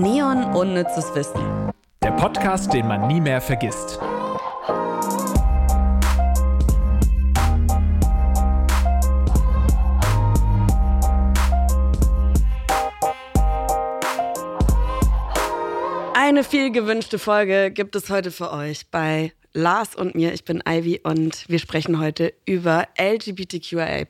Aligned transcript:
Neon 0.00 0.44
Unnützes 0.54 1.14
Wissen. 1.14 1.70
Der 2.02 2.12
Podcast, 2.12 2.72
den 2.72 2.88
man 2.88 3.06
nie 3.06 3.20
mehr 3.20 3.42
vergisst. 3.42 3.98
Eine 16.14 16.44
viel 16.44 16.70
gewünschte 16.72 17.18
Folge 17.18 17.70
gibt 17.70 17.94
es 17.94 18.08
heute 18.08 18.30
für 18.30 18.52
euch 18.52 18.90
bei 18.90 19.34
Lars 19.52 19.94
und 19.94 20.14
mir. 20.14 20.32
Ich 20.32 20.46
bin 20.46 20.62
Ivy 20.66 21.00
und 21.02 21.46
wir 21.50 21.58
sprechen 21.58 22.00
heute 22.00 22.32
über 22.46 22.86
LGBTQIA. 22.98 24.06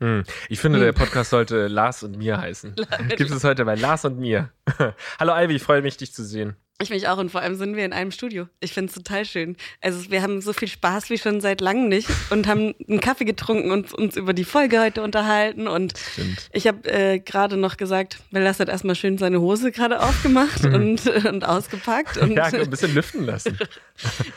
Hm. 0.00 0.24
Ich 0.50 0.60
finde, 0.60 0.78
der 0.78 0.92
Podcast 0.92 1.30
sollte 1.30 1.68
Lars 1.68 2.02
und 2.02 2.18
mir 2.18 2.38
heißen. 2.38 2.74
Gibt 3.16 3.30
es 3.30 3.44
heute 3.44 3.64
bei 3.64 3.76
Lars 3.76 4.04
und 4.04 4.18
mir. 4.18 4.50
Hallo 5.18 5.32
Ivy, 5.34 5.56
ich 5.56 5.62
freue 5.62 5.80
mich, 5.80 5.96
dich 5.96 6.12
zu 6.12 6.22
sehen. 6.22 6.56
Ich 6.78 6.90
mich 6.90 7.08
auch 7.08 7.16
und 7.16 7.30
vor 7.30 7.40
allem 7.40 7.54
sind 7.54 7.74
wir 7.74 7.86
in 7.86 7.94
einem 7.94 8.10
Studio. 8.10 8.48
Ich 8.60 8.74
finde 8.74 8.90
es 8.90 8.94
total 8.94 9.24
schön. 9.24 9.56
Also 9.80 10.10
wir 10.10 10.20
haben 10.20 10.42
so 10.42 10.52
viel 10.52 10.68
Spaß 10.68 11.08
wie 11.08 11.16
schon 11.16 11.40
seit 11.40 11.62
langem 11.62 11.88
nicht 11.88 12.10
und 12.28 12.46
haben 12.46 12.74
einen 12.86 13.00
Kaffee 13.00 13.24
getrunken 13.24 13.70
und 13.70 13.94
uns 13.94 14.14
über 14.14 14.34
die 14.34 14.44
Folge 14.44 14.78
heute 14.80 15.02
unterhalten. 15.02 15.68
Und 15.68 15.94
Stimmt. 15.96 16.50
ich 16.52 16.66
habe 16.66 16.86
äh, 16.92 17.18
gerade 17.18 17.56
noch 17.56 17.78
gesagt, 17.78 18.18
weil 18.30 18.42
Lars 18.42 18.60
hat 18.60 18.68
erstmal 18.68 18.94
schön 18.94 19.16
seine 19.16 19.40
Hose 19.40 19.72
gerade 19.72 20.02
aufgemacht 20.02 20.66
und, 20.66 21.06
und 21.06 21.44
ausgepackt. 21.46 22.18
Und 22.26 22.32
Ja, 22.32 22.44
ein 22.44 22.68
bisschen 22.68 22.94
lüften 22.94 23.24
lassen. 23.24 23.58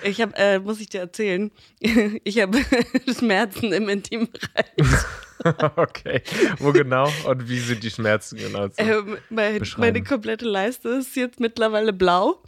ich 0.04 0.22
habe, 0.22 0.34
äh, 0.38 0.60
muss 0.60 0.80
ich 0.80 0.88
dir 0.88 1.02
erzählen, 1.02 1.52
ich 2.24 2.40
habe 2.40 2.60
Schmerzen 3.18 3.74
im 3.74 3.90
Intimbereich. 3.90 4.78
okay. 5.76 6.22
Wo 6.58 6.72
genau 6.72 7.12
und 7.26 7.48
wie 7.50 7.60
sind 7.60 7.84
die 7.84 7.90
Schmerzen 7.90 8.38
genau? 8.38 8.68
Ähm, 8.78 9.18
mein, 9.30 9.62
meine 9.78 10.04
komplette 10.04 10.46
Leiste 10.46 10.90
ist 10.90 11.16
jetzt 11.16 11.40
mittlerweile 11.40 11.94
blau, 11.94 12.42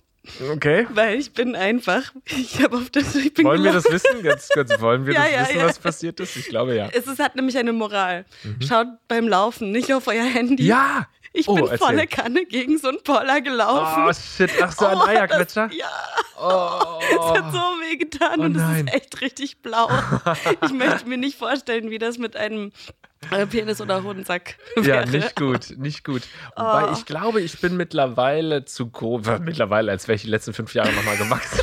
Okay. 0.51 0.85
weil 0.91 1.17
ich 1.19 1.33
bin 1.33 1.55
einfach, 1.55 2.11
ich 2.25 2.61
habe 2.61 2.77
auf 2.77 2.89
das, 2.91 3.15
ich 3.15 3.33
bin 3.33 3.45
Wollen 3.45 3.63
wir 3.63 3.73
das 3.73 3.85
wissen? 3.85 4.21
Ganz 4.21 4.49
kurz, 4.49 4.79
wollen 4.79 5.05
wir 5.07 5.13
Ja, 5.15 5.21
das 5.23 5.31
ja, 5.31 5.41
wissen, 5.41 5.57
ja. 5.59 5.65
was 5.65 5.79
passiert 5.79 6.19
ist? 6.19 6.35
Ich 6.35 6.45
glaube 6.47 6.75
ja. 6.75 6.89
Es 6.93 7.07
ist, 7.07 7.19
hat 7.19 7.35
nämlich 7.35 7.57
eine 7.57 7.73
Moral. 7.73 8.25
Schaut 8.67 8.87
beim 9.07 9.27
Laufen 9.27 9.71
nicht 9.71 9.91
auf 9.93 10.07
euer 10.07 10.23
Handy. 10.25 10.61
Mhm. 10.63 10.69
Ja! 10.69 11.07
Ich 11.33 11.47
Oh, 11.47 11.55
bin 11.55 11.63
erzähl. 11.63 11.77
volle 11.77 12.07
Kanne 12.07 12.45
gegen 12.45 12.77
so 12.77 12.89
einen 12.89 13.01
Poller 13.03 13.39
gelaufen. 13.41 14.03
Oh 14.07 14.11
shit, 14.13 14.51
ach 14.61 14.71
so, 14.73 14.85
ein 14.85 14.97
Oh, 14.97 15.05
Eierquetscher? 15.05 15.67
Das, 15.69 15.77
ja, 15.77 15.87
Oh. 16.37 16.99
es 16.99 17.39
hat 17.39 17.51
so 17.53 17.57
weh 17.59 17.95
getan 17.97 18.39
Oh 18.39 18.43
und 18.43 18.55
es 18.57 18.79
ist 18.79 18.93
echt 18.93 19.21
richtig 19.21 19.61
blau. 19.61 19.89
ich 20.61 20.71
möchte 20.73 21.07
mir 21.07 21.17
nicht 21.17 21.37
vorstellen, 21.37 21.89
wie 21.89 21.99
das 21.99 22.17
mit 22.17 22.35
einem 22.35 22.71
äh, 23.29 23.45
Penis 23.45 23.79
oder 23.79 24.03
Hodensack 24.03 24.55
wäre. 24.75 25.05
Ja, 25.05 25.05
nicht 25.05 25.35
gut, 25.35 25.75
nicht 25.77 26.03
gut. 26.03 26.23
Wobei 26.57 26.89
Oh. 26.89 26.93
ich 26.93 27.05
glaube, 27.05 27.39
ich 27.41 27.61
bin 27.61 27.77
mittlerweile 27.77 28.65
zu 28.65 28.89
groß, 28.89 29.27
mittlerweile, 29.41 29.91
als 29.91 30.07
wäre 30.07 30.15
ich 30.15 30.23
die 30.23 30.29
letzten 30.29 30.53
fünf 30.53 30.73
Jahre 30.73 30.91
nochmal 30.93 31.17
gewachsen. 31.17 31.61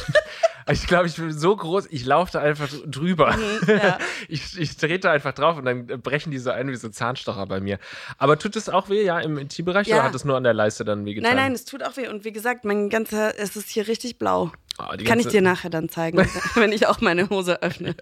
Ich 0.71 0.87
glaube, 0.87 1.07
ich 1.07 1.17
bin 1.17 1.33
so 1.33 1.57
groß, 1.57 1.87
ich 1.91 2.05
laufe 2.05 2.33
da 2.33 2.41
einfach 2.41 2.69
drüber. 2.87 3.37
Mhm, 3.37 3.69
ja. 3.69 3.99
Ich, 4.29 4.59
ich 4.59 4.77
trete 4.77 5.11
einfach 5.11 5.33
drauf 5.33 5.57
und 5.57 5.65
dann 5.65 5.87
brechen 5.87 6.31
die 6.31 6.39
so 6.39 6.51
ein 6.51 6.69
wie 6.69 6.75
so 6.77 6.89
Zahnstocher 6.89 7.47
bei 7.47 7.61
mir. 7.61 7.79
Aber 8.19 8.39
tut 8.39 8.57
es 8.57 8.69
auch 8.69 8.89
weh, 8.89 9.03
ja, 9.05 9.19
im 9.21 9.39
Intimbereich 9.39 9.87
Ja. 9.87 9.97
oder 9.97 10.05
hat 10.05 10.15
es 10.15 10.25
nur 10.25 10.37
an 10.37 10.43
der 10.45 10.53
Leiste 10.55 10.85
dann 10.85 11.05
wehgetan? 11.07 11.31
Nein, 11.35 11.45
nein, 11.45 11.53
es 11.53 11.65
tut 11.65 11.83
auch 11.83 11.97
weh. 11.97 12.09
Und 12.09 12.25
wie 12.25 12.33
gesagt, 12.33 12.65
mein 12.65 12.91
ganzer, 12.91 13.39
es 13.39 13.57
ist 13.57 13.71
hier 13.71 13.87
richtig 13.89 14.19
blau. 14.19 14.53
Oh, 14.81 14.85
Kann 15.05 15.19
ich 15.19 15.27
dir 15.27 15.43
nachher 15.43 15.71
dann 15.71 15.89
zeigen, 15.89 16.19
wenn 16.55 16.73
ich 16.73 16.87
auch 16.87 17.01
meine 17.01 17.29
Hose 17.31 17.63
öffne. 17.63 17.95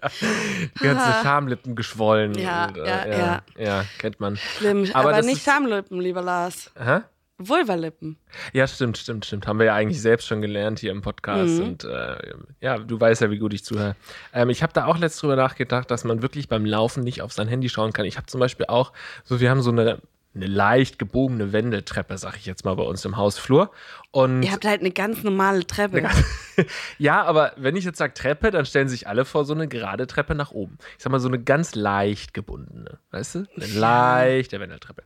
Die 0.79 0.83
ganze 0.83 1.11
Schamlippen 1.23 1.75
geschwollen. 1.75 2.35
Ja, 2.35 2.67
und, 2.67 2.77
äh, 2.77 2.85
ja, 2.87 3.05
ja, 3.07 3.17
ja. 3.17 3.41
ja, 3.57 3.85
kennt 3.99 4.19
man. 4.19 4.37
Schlimm. 4.37 4.89
Aber 4.93 5.09
Aber, 5.09 5.21
nicht 5.23 5.43
Schamlippen, 5.43 5.99
lieber 6.01 6.21
Lars. 6.21 6.71
Hä? 6.77 6.99
Vulvalippen. 7.39 8.17
Ja, 8.51 8.65
stimmt, 8.67 8.97
stimmt, 8.97 9.25
stimmt. 9.25 9.45
Haben 9.45 9.59
wir 9.59 9.67
ja 9.67 9.75
eigentlich 9.75 10.01
selbst 10.01 10.27
schon 10.27 10.41
gelernt 10.41 10.79
hier 10.79 10.91
im 10.91 11.01
Podcast. 11.01 11.59
Mhm. 11.59 11.63
Und 11.63 11.83
äh, 11.83 12.33
ja, 12.61 12.79
du 12.79 12.99
weißt 12.99 13.21
ja, 13.21 13.29
wie 13.29 13.37
gut 13.37 13.53
ich 13.53 13.63
zuhöre. 13.63 13.95
Ähm, 14.33 14.49
ich 14.49 14.63
habe 14.63 14.73
da 14.73 14.85
auch 14.85 14.97
letztes 14.97 15.21
drüber 15.21 15.35
nachgedacht, 15.35 15.91
dass 15.91 16.03
man 16.03 16.23
wirklich 16.23 16.47
beim 16.49 16.65
Laufen 16.65 17.03
nicht 17.03 17.21
auf 17.21 17.31
sein 17.31 17.47
Handy 17.47 17.69
schauen 17.69 17.93
kann. 17.93 18.05
Ich 18.05 18.17
habe 18.17 18.25
zum 18.25 18.39
Beispiel 18.39 18.65
auch, 18.67 18.91
so 19.23 19.39
wir 19.39 19.51
haben 19.51 19.61
so 19.61 19.71
eine, 19.71 19.99
eine 20.37 20.47
leicht 20.47 20.99
gebogene 20.99 21.51
Wendeltreppe, 21.51 22.17
sag 22.17 22.37
ich 22.37 22.45
jetzt 22.45 22.63
mal, 22.63 22.75
bei 22.75 22.83
uns 22.83 23.03
im 23.05 23.17
Hausflur. 23.17 23.71
Und 24.11 24.41
Ihr 24.41 24.51
habt 24.51 24.65
halt 24.65 24.79
eine 24.79 24.91
ganz 24.91 25.23
normale 25.23 25.67
Treppe. 25.67 26.07
ja, 26.97 27.23
aber 27.23 27.51
wenn 27.57 27.75
ich 27.75 27.83
jetzt 27.83 27.97
sage 27.97 28.13
Treppe, 28.13 28.51
dann 28.51 28.65
stellen 28.65 28.87
sich 28.87 29.07
alle 29.07 29.25
vor 29.25 29.45
so 29.45 29.53
eine 29.53 29.67
gerade 29.67 30.07
Treppe 30.07 30.33
nach 30.33 30.51
oben. 30.51 30.77
Ich 30.97 31.03
sag 31.03 31.11
mal 31.11 31.19
so 31.19 31.27
eine 31.27 31.39
ganz 31.39 31.75
leicht 31.75 32.33
gebundene, 32.33 32.99
weißt 33.11 33.35
du? 33.35 33.45
Eine 33.55 33.67
leichte 33.67 34.59
Wendeltreppe. 34.59 35.03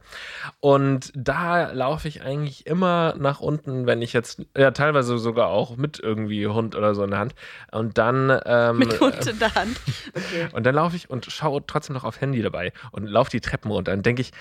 Und 0.60 1.12
da 1.16 1.72
laufe 1.72 2.08
ich 2.08 2.22
eigentlich 2.22 2.68
immer 2.68 3.16
nach 3.18 3.40
unten, 3.40 3.86
wenn 3.88 4.02
ich 4.02 4.14
jetzt, 4.14 4.44
ja, 4.56 4.72
teilweise 4.72 5.18
sogar 5.18 5.48
auch 5.48 5.78
mit 5.78 6.00
irgendwie 6.00 6.46
Hund 6.48 6.76
oder 6.76 6.94
so 6.94 7.04
in 7.04 7.12
der 7.12 7.20
Hand. 7.20 7.36
Und 7.72 7.98
dann, 7.98 8.40
ähm, 8.46 8.78
Mit 8.78 9.00
Hund 9.00 9.26
in 9.28 9.40
der 9.40 9.56
Hand. 9.56 9.80
Okay. 10.10 10.48
und 10.54 10.66
dann 10.66 10.76
laufe 10.76 10.96
ich 10.96 11.10
und 11.10 11.26
schaue 11.26 11.66
trotzdem 11.66 11.96
noch 11.96 12.04
auf 12.04 12.22
Handy 12.22 12.42
dabei 12.42 12.72
und 12.92 13.08
laufe 13.08 13.32
die 13.32 13.42
Treppen 13.42 13.72
runter. 13.72 13.92
Dann 13.92 14.04
denke 14.04 14.22
ich, 14.22 14.32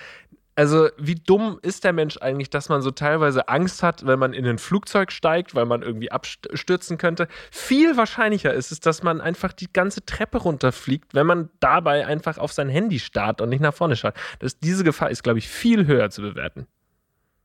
also 0.61 0.89
wie 0.95 1.15
dumm 1.15 1.57
ist 1.63 1.83
der 1.83 1.91
Mensch 1.91 2.19
eigentlich, 2.21 2.51
dass 2.51 2.69
man 2.69 2.83
so 2.83 2.91
teilweise 2.91 3.47
Angst 3.47 3.81
hat, 3.81 4.05
wenn 4.05 4.19
man 4.19 4.31
in 4.31 4.45
ein 4.45 4.59
Flugzeug 4.59 5.11
steigt, 5.11 5.55
weil 5.55 5.65
man 5.65 5.81
irgendwie 5.81 6.11
abstürzen 6.11 6.99
könnte. 6.99 7.27
Viel 7.49 7.97
wahrscheinlicher 7.97 8.53
ist 8.53 8.71
es, 8.71 8.79
dass 8.79 9.01
man 9.01 9.21
einfach 9.21 9.53
die 9.53 9.73
ganze 9.73 10.05
Treppe 10.05 10.37
runterfliegt, 10.37 11.15
wenn 11.15 11.25
man 11.25 11.49
dabei 11.61 12.05
einfach 12.05 12.37
auf 12.37 12.53
sein 12.53 12.69
Handy 12.69 12.99
starrt 12.99 13.41
und 13.41 13.49
nicht 13.49 13.61
nach 13.61 13.73
vorne 13.73 13.95
schaut. 13.95 14.13
Das, 14.37 14.59
diese 14.59 14.83
Gefahr 14.83 15.09
ist, 15.09 15.23
glaube 15.23 15.39
ich, 15.39 15.49
viel 15.49 15.87
höher 15.87 16.11
zu 16.11 16.21
bewerten. 16.21 16.67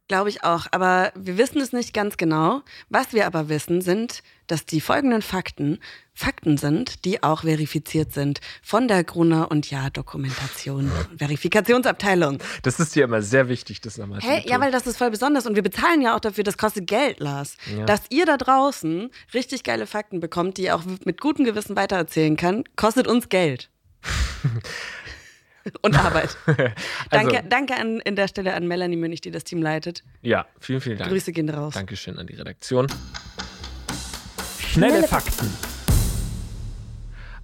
Glaube 0.08 0.28
ich 0.28 0.44
auch. 0.44 0.66
Aber 0.70 1.12
wir 1.16 1.36
wissen 1.36 1.60
es 1.60 1.72
nicht 1.72 1.92
ganz 1.92 2.16
genau. 2.16 2.62
Was 2.88 3.12
wir 3.12 3.26
aber 3.26 3.48
wissen, 3.48 3.80
sind, 3.80 4.22
dass 4.46 4.64
die 4.64 4.80
folgenden 4.80 5.22
Fakten 5.22 5.80
Fakten 6.18 6.56
sind, 6.56 7.04
die 7.04 7.22
auch 7.22 7.42
verifiziert 7.42 8.14
sind 8.14 8.40
von 8.62 8.88
der 8.88 9.04
Gruner 9.04 9.50
und 9.50 9.70
Ja 9.70 9.90
Dokumentation, 9.90 10.90
Verifikationsabteilung. 11.18 12.38
Das 12.62 12.80
ist 12.80 12.96
dir 12.96 13.04
immer 13.04 13.20
sehr 13.20 13.50
wichtig, 13.50 13.82
das 13.82 13.98
nochmal 13.98 14.22
zu 14.22 14.26
Hä? 14.26 14.36
betonen. 14.36 14.50
Ja, 14.50 14.60
weil 14.60 14.72
das 14.72 14.86
ist 14.86 14.96
voll 14.96 15.10
besonders 15.10 15.44
und 15.44 15.56
wir 15.56 15.62
bezahlen 15.62 16.00
ja 16.00 16.16
auch 16.16 16.20
dafür, 16.20 16.42
das 16.42 16.56
kostet 16.56 16.86
Geld, 16.86 17.20
Lars. 17.20 17.58
Ja. 17.76 17.84
Dass 17.84 18.00
ihr 18.08 18.24
da 18.24 18.38
draußen 18.38 19.10
richtig 19.34 19.62
geile 19.62 19.86
Fakten 19.86 20.20
bekommt, 20.20 20.56
die 20.56 20.62
ihr 20.62 20.76
auch 20.76 20.84
mit 21.04 21.20
gutem 21.20 21.44
Gewissen 21.44 21.76
weitererzählen 21.76 22.38
kann, 22.38 22.64
kostet 22.76 23.06
uns 23.06 23.28
Geld. 23.28 23.68
und 25.82 25.98
Arbeit. 25.98 26.36
Also- 27.10 27.30
danke 27.30 27.48
danke 27.48 27.74
an, 27.76 28.00
in 28.00 28.16
der 28.16 28.28
Stelle 28.28 28.54
an 28.54 28.66
Melanie 28.66 28.96
Münch, 28.96 29.20
die 29.20 29.30
das 29.30 29.44
Team 29.44 29.62
leitet. 29.62 30.02
Ja, 30.22 30.46
vielen, 30.60 30.80
vielen 30.80 30.98
Dank. 30.98 31.10
Grüße 31.10 31.32
gehen 31.32 31.48
raus. 31.48 31.74
Dankeschön 31.74 32.18
an 32.18 32.26
die 32.26 32.34
Redaktion. 32.34 32.86
Schnelle 34.58 35.06
Fakten. 35.06 35.50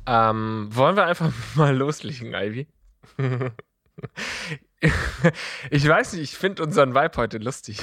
Ähm, 0.07 0.69
wollen 0.71 0.97
wir 0.97 1.07
einfach 1.07 1.33
mal 1.55 1.77
loslegen, 1.77 2.35
Ivy? 2.35 2.67
ich 5.71 5.87
weiß 5.89 6.15
nicht, 6.15 6.23
ich 6.23 6.37
finde 6.37 6.63
unseren 6.63 6.95
Vibe 6.95 7.17
heute 7.17 7.39
lustig. 7.39 7.79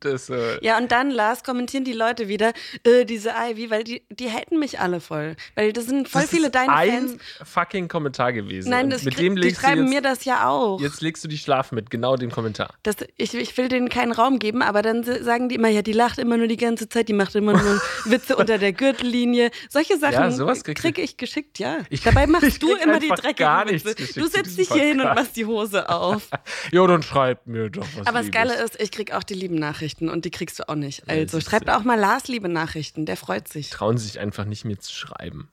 Das, 0.00 0.28
äh, 0.30 0.58
Ja, 0.64 0.78
und 0.78 0.90
dann, 0.92 1.10
Lars, 1.10 1.44
kommentieren 1.44 1.84
die 1.84 1.92
Leute 1.92 2.28
wieder, 2.28 2.52
äh, 2.84 3.04
diese 3.04 3.30
Ivy, 3.30 3.70
weil 3.70 3.84
die, 3.84 4.02
die 4.10 4.30
haten 4.30 4.58
mich 4.58 4.80
alle 4.80 5.00
voll. 5.00 5.36
Weil 5.54 5.72
das 5.72 5.86
sind 5.86 6.08
voll 6.08 6.22
das 6.22 6.30
viele 6.30 6.46
ist 6.46 6.54
deine 6.54 6.72
ein 6.72 6.90
Fans. 7.08 7.16
fucking 7.44 7.88
Kommentar 7.88 8.32
gewesen. 8.32 8.70
Nein, 8.70 8.84
Und 8.86 8.90
das, 8.92 9.02
mit 9.04 9.14
krieg- 9.14 9.24
dem 9.24 9.36
die 9.36 9.42
legst 9.42 9.58
du 9.62 9.66
schreiben 9.66 9.82
jetzt, 9.82 9.90
mir 9.90 10.00
das 10.02 10.24
ja 10.24 10.48
auch. 10.48 10.80
jetzt 10.80 11.00
legst 11.00 11.24
du 11.24 11.28
die 11.28 11.38
Schlaf 11.38 11.72
mit, 11.72 11.90
genau 11.90 12.16
dem 12.16 12.30
Kommentar. 12.30 12.74
Das, 12.82 12.96
ich, 13.16 13.34
ich 13.34 13.56
will 13.56 13.68
denen 13.68 13.88
keinen 13.88 14.12
Raum 14.12 14.38
geben, 14.38 14.62
aber 14.62 14.82
dann 14.82 15.02
sagen 15.04 15.48
die 15.48 15.54
immer, 15.56 15.68
ja, 15.68 15.82
die 15.82 15.92
lacht 15.92 16.18
immer 16.18 16.36
nur 16.36 16.46
die 16.48 16.56
ganze 16.56 16.88
Zeit, 16.88 17.08
die 17.08 17.12
macht 17.12 17.34
immer 17.34 17.52
nur 17.52 17.80
Witze 18.04 18.36
unter 18.36 18.58
der 18.58 18.72
Gürtellinie. 18.72 19.50
Solche 19.68 19.98
Sachen 19.98 20.12
Ja, 20.14 20.30
sowas 20.30 20.64
krieg 20.64 20.94
du. 20.96 21.00
ich 21.02 21.16
geschickt, 21.16 21.58
ja. 21.58 21.78
Ich- 21.90 22.02
Dabei 22.02 22.26
machst 22.26 22.42
du 22.62 22.68
krieg 22.74 22.84
immer 22.84 22.98
die 22.98 23.08
dreckigen 23.08 23.84
Witze. 23.84 24.20
Du 24.20 24.26
setzt 24.26 24.58
dich 24.58 24.70
hier 24.72 24.84
hin 24.84 25.00
und 25.00 25.06
machst 25.14 25.36
die 25.36 25.46
Hose 25.46 25.88
auf. 25.88 26.28
Jo, 26.72 26.86
dann 26.86 27.02
schreib 27.02 27.46
mir 27.46 27.70
doch 27.70 27.86
was. 27.96 28.06
Aber 28.06 28.18
das 28.18 28.26
Liebes. 28.26 28.30
Geile 28.32 28.62
ist, 28.64 28.80
ich 28.80 28.90
krieg 28.90 29.12
auch 29.12 29.22
die 29.22 29.34
lieben 29.34 29.56
Nachrichten 29.62 30.10
und 30.10 30.26
die 30.26 30.30
kriegst 30.30 30.58
du 30.58 30.68
auch 30.68 30.74
nicht. 30.74 31.08
Also 31.08 31.40
schreibt 31.40 31.70
auch 31.70 31.84
mal 31.84 31.98
Lars 31.98 32.28
liebe 32.28 32.48
Nachrichten, 32.48 33.06
der 33.06 33.16
freut 33.16 33.48
sich. 33.48 33.70
trauen 33.70 33.96
sich 33.96 34.20
einfach 34.20 34.44
nicht 34.44 34.64
mir 34.64 34.78
zu 34.78 34.92
schreiben. 34.92 35.48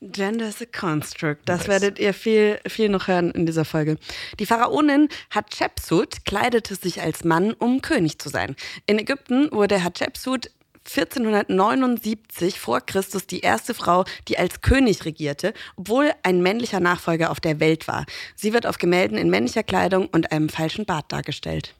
Gender 0.00 0.48
is 0.48 0.62
a 0.62 0.66
construct. 0.66 1.40
Das 1.46 1.62
Nice. 1.62 1.68
werdet 1.68 1.98
ihr 1.98 2.14
viel, 2.14 2.60
viel 2.66 2.88
noch 2.88 3.08
hören 3.08 3.32
in 3.32 3.44
dieser 3.44 3.64
Folge. 3.64 3.98
Die 4.38 4.46
Pharaonin 4.46 5.08
Hatschepsut 5.30 6.24
kleidete 6.24 6.76
sich 6.76 7.02
als 7.02 7.24
Mann, 7.24 7.52
um 7.54 7.82
König 7.82 8.20
zu 8.20 8.28
sein. 8.28 8.54
In 8.86 9.00
Ägypten 9.00 9.50
wurde 9.50 9.82
Hatschepsut 9.82 10.50
1479 10.86 12.58
vor 12.58 12.80
Christus 12.80 13.26
die 13.26 13.40
erste 13.40 13.74
Frau, 13.74 14.04
die 14.28 14.38
als 14.38 14.60
König 14.60 15.04
regierte, 15.04 15.52
obwohl 15.76 16.12
ein 16.22 16.42
männlicher 16.42 16.80
Nachfolger 16.80 17.30
auf 17.30 17.40
der 17.40 17.60
Welt 17.60 17.86
war. 17.86 18.06
Sie 18.34 18.52
wird 18.52 18.66
auf 18.66 18.78
Gemälden 18.78 19.18
in 19.18 19.30
männlicher 19.30 19.62
Kleidung 19.62 20.06
und 20.06 20.32
einem 20.32 20.48
falschen 20.48 20.86
Bart 20.86 21.12
dargestellt. 21.12 21.74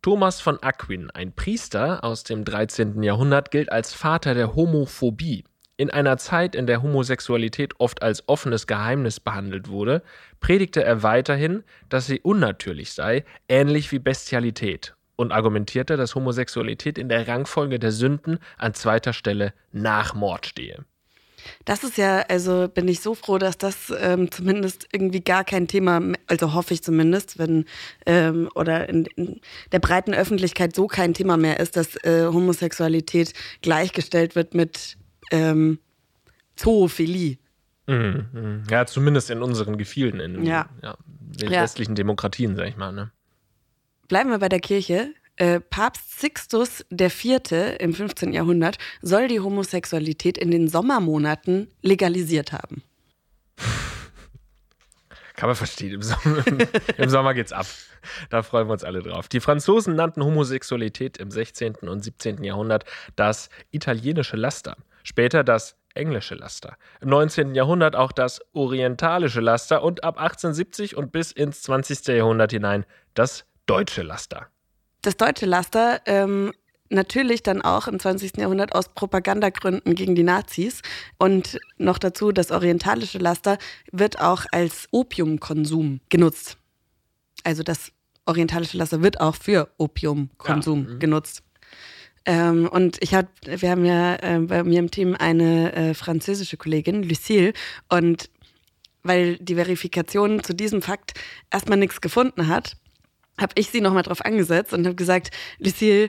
Thomas 0.00 0.40
von 0.40 0.60
Aquin, 0.62 1.10
ein 1.12 1.32
Priester 1.32 2.02
aus 2.02 2.24
dem 2.24 2.44
13. 2.44 3.04
Jahrhundert, 3.04 3.52
gilt 3.52 3.70
als 3.70 3.92
Vater 3.94 4.34
der 4.34 4.56
Homophobie. 4.56 5.44
In 5.76 5.90
einer 5.90 6.18
Zeit, 6.18 6.54
in 6.54 6.66
der 6.66 6.82
Homosexualität 6.82 7.78
oft 7.78 8.02
als 8.02 8.28
offenes 8.28 8.66
Geheimnis 8.66 9.20
behandelt 9.20 9.68
wurde, 9.68 10.02
predigte 10.40 10.82
er 10.82 11.02
weiterhin, 11.02 11.62
dass 11.88 12.06
sie 12.06 12.20
unnatürlich 12.20 12.92
sei, 12.92 13.24
ähnlich 13.48 13.92
wie 13.92 13.98
Bestialität, 13.98 14.94
und 15.16 15.32
argumentierte, 15.32 15.96
dass 15.96 16.14
Homosexualität 16.14 16.98
in 16.98 17.08
der 17.08 17.28
Rangfolge 17.28 17.78
der 17.78 17.92
Sünden 17.92 18.38
an 18.58 18.74
zweiter 18.74 19.12
Stelle 19.12 19.52
nach 19.72 20.14
Mord 20.14 20.46
stehe. 20.46 20.84
Das 21.64 21.82
ist 21.82 21.96
ja, 21.98 22.20
also 22.28 22.68
bin 22.72 22.86
ich 22.86 23.00
so 23.00 23.14
froh, 23.14 23.38
dass 23.38 23.58
das 23.58 23.92
ähm, 23.98 24.30
zumindest 24.30 24.86
irgendwie 24.92 25.20
gar 25.20 25.42
kein 25.44 25.66
Thema, 25.66 26.00
also 26.28 26.54
hoffe 26.54 26.72
ich 26.74 26.82
zumindest, 26.84 27.38
wenn 27.38 27.64
ähm, 28.06 28.48
oder 28.54 28.88
in, 28.88 29.06
in 29.16 29.40
der 29.72 29.80
breiten 29.80 30.14
Öffentlichkeit 30.14 30.74
so 30.76 30.86
kein 30.86 31.14
Thema 31.14 31.36
mehr 31.36 31.58
ist, 31.58 31.76
dass 31.76 31.96
äh, 32.04 32.26
Homosexualität 32.26 33.32
gleichgestellt 33.60 34.36
wird 34.36 34.54
mit 34.54 34.96
ähm, 35.32 35.78
Zoophilie. 36.56 37.38
Mhm, 37.88 38.26
mhm. 38.32 38.62
Ja, 38.70 38.86
zumindest 38.86 39.30
in 39.30 39.42
unseren 39.42 39.76
Gefilden, 39.78 40.20
in 40.20 40.44
Ja. 40.44 40.68
den 40.82 41.50
Ja. 41.50 41.62
westlichen 41.62 41.94
Demokratien, 41.96 42.54
sag 42.54 42.68
ich 42.68 42.76
mal. 42.76 42.92
Ne? 42.92 43.10
Bleiben 44.12 44.28
wir 44.28 44.40
bei 44.40 44.50
der 44.50 44.60
Kirche. 44.60 45.14
Äh, 45.36 45.60
Papst 45.60 46.20
Sixtus 46.20 46.84
IV. 46.92 47.50
im 47.78 47.94
15. 47.94 48.34
Jahrhundert 48.34 48.76
soll 49.00 49.26
die 49.26 49.40
Homosexualität 49.40 50.36
in 50.36 50.50
den 50.50 50.68
Sommermonaten 50.68 51.68
legalisiert 51.80 52.52
haben. 52.52 52.82
Kann 55.34 55.48
man 55.48 55.56
verstehen. 55.56 55.94
Im 55.94 56.02
Sommer, 56.02 56.44
Im 56.98 57.08
Sommer 57.08 57.32
geht's 57.32 57.52
ab. 57.52 57.64
Da 58.28 58.42
freuen 58.42 58.68
wir 58.68 58.74
uns 58.74 58.84
alle 58.84 59.02
drauf. 59.02 59.28
Die 59.28 59.40
Franzosen 59.40 59.96
nannten 59.96 60.22
Homosexualität 60.22 61.16
im 61.16 61.30
16. 61.30 61.76
und 61.76 62.04
17. 62.04 62.44
Jahrhundert 62.44 62.84
das 63.16 63.48
italienische 63.70 64.36
Laster. 64.36 64.76
Später 65.04 65.42
das 65.42 65.78
englische 65.94 66.34
Laster. 66.34 66.76
Im 67.00 67.08
19. 67.08 67.54
Jahrhundert 67.54 67.96
auch 67.96 68.12
das 68.12 68.42
orientalische 68.52 69.40
Laster 69.40 69.82
und 69.82 70.04
ab 70.04 70.18
1870 70.18 70.98
und 70.98 71.12
bis 71.12 71.32
ins 71.32 71.62
20. 71.62 72.08
Jahrhundert 72.08 72.52
hinein 72.52 72.84
das 73.14 73.46
deutsche 73.66 74.02
Laster. 74.02 74.48
das 75.02 75.16
deutsche 75.16 75.46
Laster 75.46 76.00
ähm, 76.06 76.52
natürlich 76.92 77.42
dann 77.42 77.62
auch 77.62 77.88
im 77.88 77.98
20. 77.98 78.36
Jahrhundert 78.36 78.74
aus 78.74 78.88
Propagandagründen 78.90 79.94
gegen 79.94 80.14
die 80.14 80.22
Nazis. 80.22 80.82
Und 81.18 81.58
noch 81.78 81.98
dazu, 81.98 82.32
das 82.32 82.50
orientalische 82.50 83.18
Laster 83.18 83.58
wird 83.90 84.20
auch 84.20 84.44
als 84.52 84.88
Opiumkonsum 84.92 86.00
genutzt. 86.08 86.58
Also 87.44 87.62
das 87.62 87.92
orientalische 88.26 88.76
Laster 88.76 89.02
wird 89.02 89.20
auch 89.20 89.34
für 89.34 89.68
Opiumkonsum 89.78 90.84
Ja, 90.84 90.94
mhm. 90.94 90.98
genutzt. 91.00 91.42
Ähm, 92.24 92.68
und 92.68 93.02
ich 93.02 93.14
hab, 93.14 93.26
wir 93.44 93.70
haben 93.70 93.84
ja 93.84 94.14
äh, 94.16 94.38
bei 94.38 94.62
mir 94.62 94.78
im 94.78 94.90
Team 94.92 95.16
eine 95.18 95.72
äh, 95.72 95.94
französische 95.94 96.56
Kollegin, 96.56 97.02
Lucille, 97.02 97.52
und 97.88 98.30
weil 99.02 99.38
die 99.38 99.56
Verifikation 99.56 100.44
zu 100.44 100.54
diesem 100.54 100.82
Fakt 100.82 101.14
erstmal 101.50 101.78
nichts 101.78 102.00
gefunden 102.00 102.46
hat, 102.46 102.76
habe 103.38 103.52
ich 103.56 103.70
sie 103.70 103.80
nochmal 103.80 104.02
drauf 104.02 104.24
angesetzt 104.24 104.72
und 104.72 104.86
habe 104.86 104.94
gesagt, 104.94 105.30
Lucille, 105.58 106.08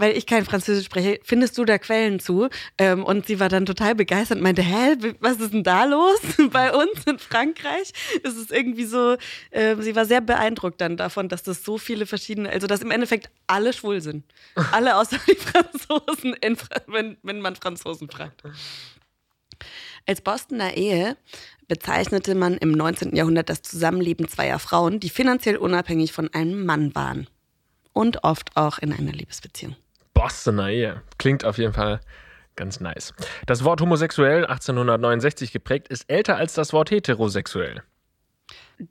weil 0.00 0.16
ich 0.16 0.26
kein 0.26 0.44
Französisch 0.44 0.86
spreche, 0.86 1.20
findest 1.22 1.56
du 1.58 1.64
da 1.64 1.78
Quellen 1.78 2.20
zu? 2.20 2.48
Ähm, 2.78 3.04
und 3.04 3.26
sie 3.26 3.40
war 3.40 3.48
dann 3.48 3.66
total 3.66 3.94
begeistert 3.94 4.38
und 4.38 4.42
meinte, 4.42 4.62
hä, 4.62 4.96
was 5.20 5.38
ist 5.38 5.52
denn 5.52 5.62
da 5.62 5.84
los 5.84 6.20
bei 6.50 6.72
uns 6.72 7.04
in 7.06 7.18
Frankreich? 7.18 7.92
Es 8.22 8.36
ist 8.36 8.50
irgendwie 8.50 8.84
so, 8.84 9.16
äh, 9.50 9.76
sie 9.78 9.94
war 9.96 10.04
sehr 10.04 10.20
beeindruckt 10.20 10.80
dann 10.80 10.96
davon, 10.96 11.28
dass 11.28 11.42
das 11.42 11.64
so 11.64 11.78
viele 11.78 12.06
verschiedene, 12.06 12.50
also 12.50 12.66
dass 12.66 12.82
im 12.82 12.90
Endeffekt 12.90 13.30
alle 13.46 13.72
schwul 13.72 14.00
sind. 14.00 14.24
Alle 14.72 14.96
außer 14.96 15.18
die 15.28 15.36
Franzosen, 15.36 16.34
in, 16.34 16.56
wenn, 16.86 17.16
wenn 17.22 17.40
man 17.40 17.56
Franzosen 17.56 18.08
fragt. 18.08 18.42
Als 20.06 20.20
Bostoner 20.20 20.76
Ehe 20.76 21.16
bezeichnete 21.66 22.34
man 22.34 22.58
im 22.58 22.72
19. 22.72 23.16
Jahrhundert 23.16 23.48
das 23.48 23.62
Zusammenleben 23.62 24.28
zweier 24.28 24.58
Frauen, 24.58 25.00
die 25.00 25.08
finanziell 25.08 25.56
unabhängig 25.56 26.12
von 26.12 26.32
einem 26.34 26.66
Mann 26.66 26.94
waren. 26.94 27.26
Und 27.92 28.24
oft 28.24 28.56
auch 28.56 28.78
in 28.78 28.92
einer 28.92 29.12
Liebesbeziehung. 29.12 29.76
Bostoner 30.12 30.68
Ehe. 30.68 31.02
Klingt 31.18 31.44
auf 31.44 31.58
jeden 31.58 31.72
Fall 31.72 32.00
ganz 32.56 32.80
nice. 32.80 33.14
Das 33.46 33.64
Wort 33.64 33.80
homosexuell, 33.80 34.46
1869 34.46 35.52
geprägt, 35.52 35.88
ist 35.88 36.04
älter 36.10 36.36
als 36.36 36.54
das 36.54 36.72
Wort 36.72 36.90
heterosexuell. 36.90 37.82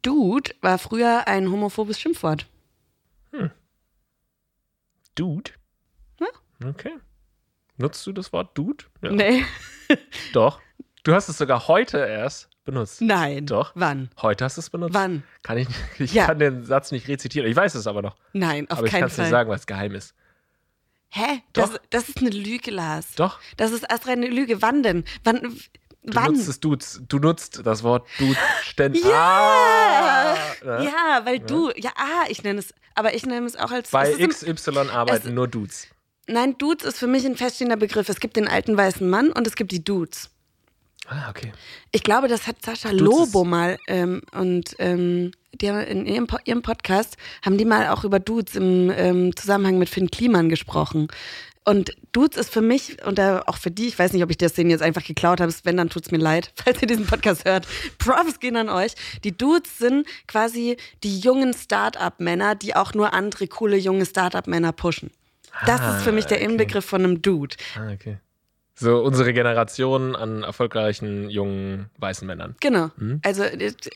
Dude 0.02 0.52
war 0.62 0.80
früher 0.80 1.28
ein 1.28 1.52
homophobes 1.52 2.00
Schimpfwort. 2.00 2.48
Dude? 5.16 5.52
Okay. 6.66 6.94
Nutzt 7.78 8.06
du 8.08 8.14
das 8.14 8.32
Wort 8.32 8.58
Dude? 8.58 8.86
Ja. 9.02 9.12
Nee. 9.12 9.44
Doch. 10.34 10.60
Du 11.04 11.14
hast 11.14 11.28
es 11.30 11.38
sogar 11.38 11.68
heute 11.68 11.98
erst 11.98 12.50
benutzt. 12.64 13.02
Nein. 13.02 13.46
Doch. 13.46 13.72
Wann? 13.76 14.10
Heute 14.22 14.46
hast 14.46 14.56
du 14.58 14.62
es 14.62 14.70
benutzt. 14.70 14.94
Wann? 14.94 15.24
Kann 15.42 15.58
ich, 15.58 15.68
ich 16.00 16.14
Ja. 16.14 16.28
kann 16.28 16.40
den 16.40 16.64
Satz 16.66 16.92
nicht 16.92 17.08
rezitieren. 17.08 17.48
Ich 17.50 17.56
weiß 17.56 17.76
es 17.76 17.88
aber 17.88 18.02
noch. 18.02 18.16
Nein, 18.32 18.70
auf 18.70 18.78
aber 18.78 18.88
ich 18.88 18.92
keinen 18.92 19.02
kann 19.02 19.08
es 19.10 19.16
Fall. 19.16 19.26
nicht 19.26 19.32
sagen, 19.32 19.50
weil 19.50 19.58
es 19.58 19.68
geheim 19.68 19.94
ist. 19.96 20.14
Hä? 21.10 21.42
Doch. 21.54 21.70
Das, 21.70 21.82
das 21.90 22.10
ist 22.10 22.18
eine 22.20 22.30
Lüge, 22.30 22.72
Lars. 22.72 23.16
Doch. 23.16 23.40
Das 23.58 23.72
ist 23.72 23.84
erst 23.90 24.08
eine 24.08 24.28
Lüge. 24.28 24.62
Wann 24.62 24.82
denn? 24.82 25.04
Wann? 25.24 25.42
Du 26.06 26.16
wann? 26.16 26.34
nutzt 26.34 26.48
es 26.48 26.60
Dudes. 26.60 27.02
Du 27.08 27.20
nutzt 27.20 27.62
das 27.66 27.84
Wort 27.84 28.08
Dude 28.18 28.38
ständig. 28.64 29.04
Ja! 29.04 30.36
Ah, 30.36 30.66
ne? 30.66 30.86
Ja, 30.86 31.22
weil 31.26 31.40
du, 31.40 31.72
ja, 31.76 31.92
ah, 31.96 32.26
ich 32.30 32.44
nenne 32.44 32.60
es, 32.60 32.74
aber 32.96 33.14
ich 33.14 33.26
nenne 33.26 33.46
es 33.46 33.56
auch 33.56 33.72
als. 33.72 33.92
Bei 33.92 34.10
ist 34.12 34.44
im- 34.44 34.56
XY 34.56 34.90
arbeiten 34.90 35.28
es- 35.28 35.34
nur 35.34 35.48
Dudes. 35.48 35.88
Nein, 36.28 36.58
Dudes 36.58 36.86
ist 36.86 36.98
für 37.00 37.08
mich 37.08 37.26
ein 37.26 37.36
feststehender 37.36 37.76
Begriff. 37.78 38.08
Es 38.10 38.20
gibt 38.22 38.36
den 38.38 38.48
alten 38.48 38.76
weißen 38.78 39.08
Mann 39.10 39.32
und 39.32 39.46
es 39.48 39.56
gibt 39.56 39.72
die 39.74 39.84
Dudes. 39.84 40.30
Ah, 41.08 41.30
okay. 41.30 41.52
Ich 41.92 42.04
glaube, 42.04 42.28
das 42.28 42.48
hat 42.48 42.64
Sascha 42.64 42.90
Dudes 42.90 43.02
Lobo 43.06 43.44
mal 43.44 43.78
ähm, 43.88 44.22
und 44.32 44.76
ähm, 44.80 45.32
die 45.60 45.70
haben 45.70 45.82
in 45.82 46.06
ihrem, 46.06 46.28
ihrem 46.46 46.62
Podcast 46.62 47.18
haben 47.46 47.58
die 47.58 47.66
mal 47.66 47.90
auch 47.90 48.04
über 48.04 48.20
Dudes 48.20 48.56
im 48.56 48.90
ähm, 48.96 49.36
Zusammenhang 49.36 49.78
mit 49.78 49.90
Finn 49.90 50.10
Kliman 50.10 50.50
gesprochen. 50.50 51.10
Und 51.66 51.96
Dudes 52.12 52.38
ist 52.38 52.52
für 52.54 52.62
mich 52.62 53.06
und 53.06 53.20
auch 53.22 53.56
für 53.58 53.72
die, 53.72 53.88
ich 53.88 53.98
weiß 53.98 54.12
nicht, 54.12 54.24
ob 54.24 54.30
ich 54.30 54.38
das 54.38 54.54
denen 54.54 54.70
jetzt 54.70 54.82
einfach 54.82 55.04
geklaut 55.04 55.40
habe, 55.40 55.54
wenn, 55.64 55.78
dann 55.78 55.90
tut's 55.90 56.12
mir 56.12 56.18
leid, 56.18 56.52
falls 56.62 56.82
ihr 56.82 56.88
diesen 56.88 57.06
Podcast 57.06 57.46
hört. 57.46 57.68
Props 58.00 58.40
gehen 58.40 58.58
an 58.58 58.70
euch. 58.70 58.94
Die 59.24 59.38
Dudes 59.38 59.78
sind 59.78 60.06
quasi 60.28 60.76
die 61.04 61.20
jungen 61.20 61.54
Start-up-Männer, 61.54 62.56
die 62.56 62.76
auch 62.76 62.94
nur 62.94 63.14
andere 63.14 63.48
coole 63.48 63.78
junge 63.78 64.06
Start-up-Männer 64.06 64.72
pushen. 64.74 65.12
Das 65.66 65.80
Ah, 65.82 65.98
ist 65.98 66.04
für 66.04 66.12
mich 66.12 66.26
der 66.26 66.38
okay. 66.38 66.48
Inbegriff 66.48 66.86
von 66.86 67.04
einem 67.04 67.22
Dude. 67.22 67.56
Ah, 67.78 67.92
okay. 67.94 68.18
So 68.76 69.02
unsere 69.04 69.34
Generation 69.34 70.16
an 70.16 70.44
erfolgreichen 70.44 71.30
jungen 71.30 71.90
weißen 72.00 72.26
Männern. 72.28 72.56
Genau. 72.60 72.90
Mhm. 72.98 73.22
Also, 73.24 73.44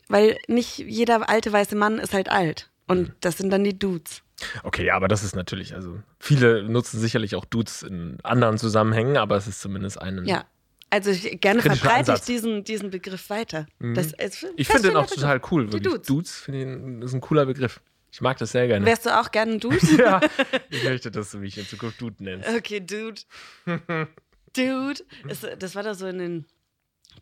weil 0.08 0.38
nicht 0.46 0.78
jeder 0.78 1.28
alte 1.28 1.52
weiße 1.52 1.74
Mann 1.76 1.98
ist 1.98 2.14
halt 2.14 2.30
alt. 2.30 2.70
Und 2.86 3.08
Mhm. 3.08 3.12
das 3.20 3.38
sind 3.38 3.50
dann 3.50 3.64
die 3.64 3.78
Dudes. 3.78 4.22
Okay, 4.62 4.84
ja, 4.86 4.94
aber 4.94 5.08
das 5.08 5.24
ist 5.24 5.34
natürlich, 5.34 5.74
also 5.74 5.98
viele 6.20 6.62
nutzen 6.62 7.00
sicherlich 7.00 7.34
auch 7.34 7.44
Dudes 7.44 7.82
in 7.82 8.18
anderen 8.22 8.56
Zusammenhängen, 8.56 9.16
aber 9.16 9.36
es 9.36 9.48
ist 9.48 9.60
zumindest 9.60 10.00
einen. 10.00 10.26
Ja. 10.26 10.44
Also 10.90 11.10
ich, 11.10 11.40
gerne 11.40 11.60
verbreite 11.60 12.14
ich 12.14 12.20
diesen, 12.20 12.64
diesen 12.64 12.90
Begriff 12.90 13.28
weiter. 13.28 13.66
Das 13.78 14.12
ist 14.12 14.46
Ich 14.56 14.68
finde 14.68 14.88
den 14.88 14.96
auch 14.96 15.02
feststehender 15.02 15.38
total 15.40 15.50
cool. 15.52 15.66
Die 15.66 15.72
Wirklich. 15.74 15.92
Dudes. 15.92 16.06
Dudes, 16.06 16.36
finde 16.40 16.98
ich, 16.98 17.04
ist 17.04 17.12
ein 17.14 17.20
cooler 17.20 17.44
Begriff. 17.46 17.80
Ich 18.10 18.22
mag 18.22 18.38
das 18.38 18.52
sehr 18.52 18.66
gerne. 18.68 18.86
Wärst 18.86 19.04
du 19.04 19.10
auch 19.20 19.30
gerne 19.30 19.52
ein 19.52 19.60
Dude? 19.60 19.76
ja, 19.98 20.20
ich 20.70 20.82
möchte, 20.84 21.10
dass 21.10 21.32
du 21.32 21.38
mich 21.38 21.58
in 21.58 21.66
Zukunft 21.66 22.00
Dude 22.00 22.22
nennst. 22.22 22.48
Okay, 22.48 22.80
Dude. 22.80 23.20
Dude. 24.54 25.02
Ist, 25.28 25.46
das 25.58 25.74
war 25.74 25.82
da 25.82 25.94
so 25.94 26.06
in 26.06 26.18
den 26.18 26.46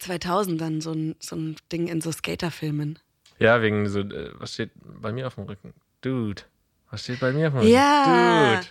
2000ern 0.00 0.83
so 0.83 0.92
ein, 0.92 1.16
so 1.21 1.37
ein 1.37 1.56
Ding 1.73 1.88
in 1.88 2.00
so 2.00 2.12
Skaterfilmen. 2.12 2.99
Ja, 3.38 3.61
wegen 3.62 3.88
so, 3.88 4.00
äh, 4.00 4.33
was 4.35 4.54
steht 4.54 4.71
bei 4.75 5.12
mir 5.12 5.26
auf 5.26 5.35
dem 5.35 5.45
Rücken? 5.45 5.75
Dude. 6.00 6.42
Was 6.90 7.04
steht 7.04 7.21
bei 7.21 7.33
mir 7.33 7.49
auf 7.49 7.54
dem 7.54 7.61
Rücken? 7.61 7.73
Ja. 7.73 8.56
Dude. 8.56 8.66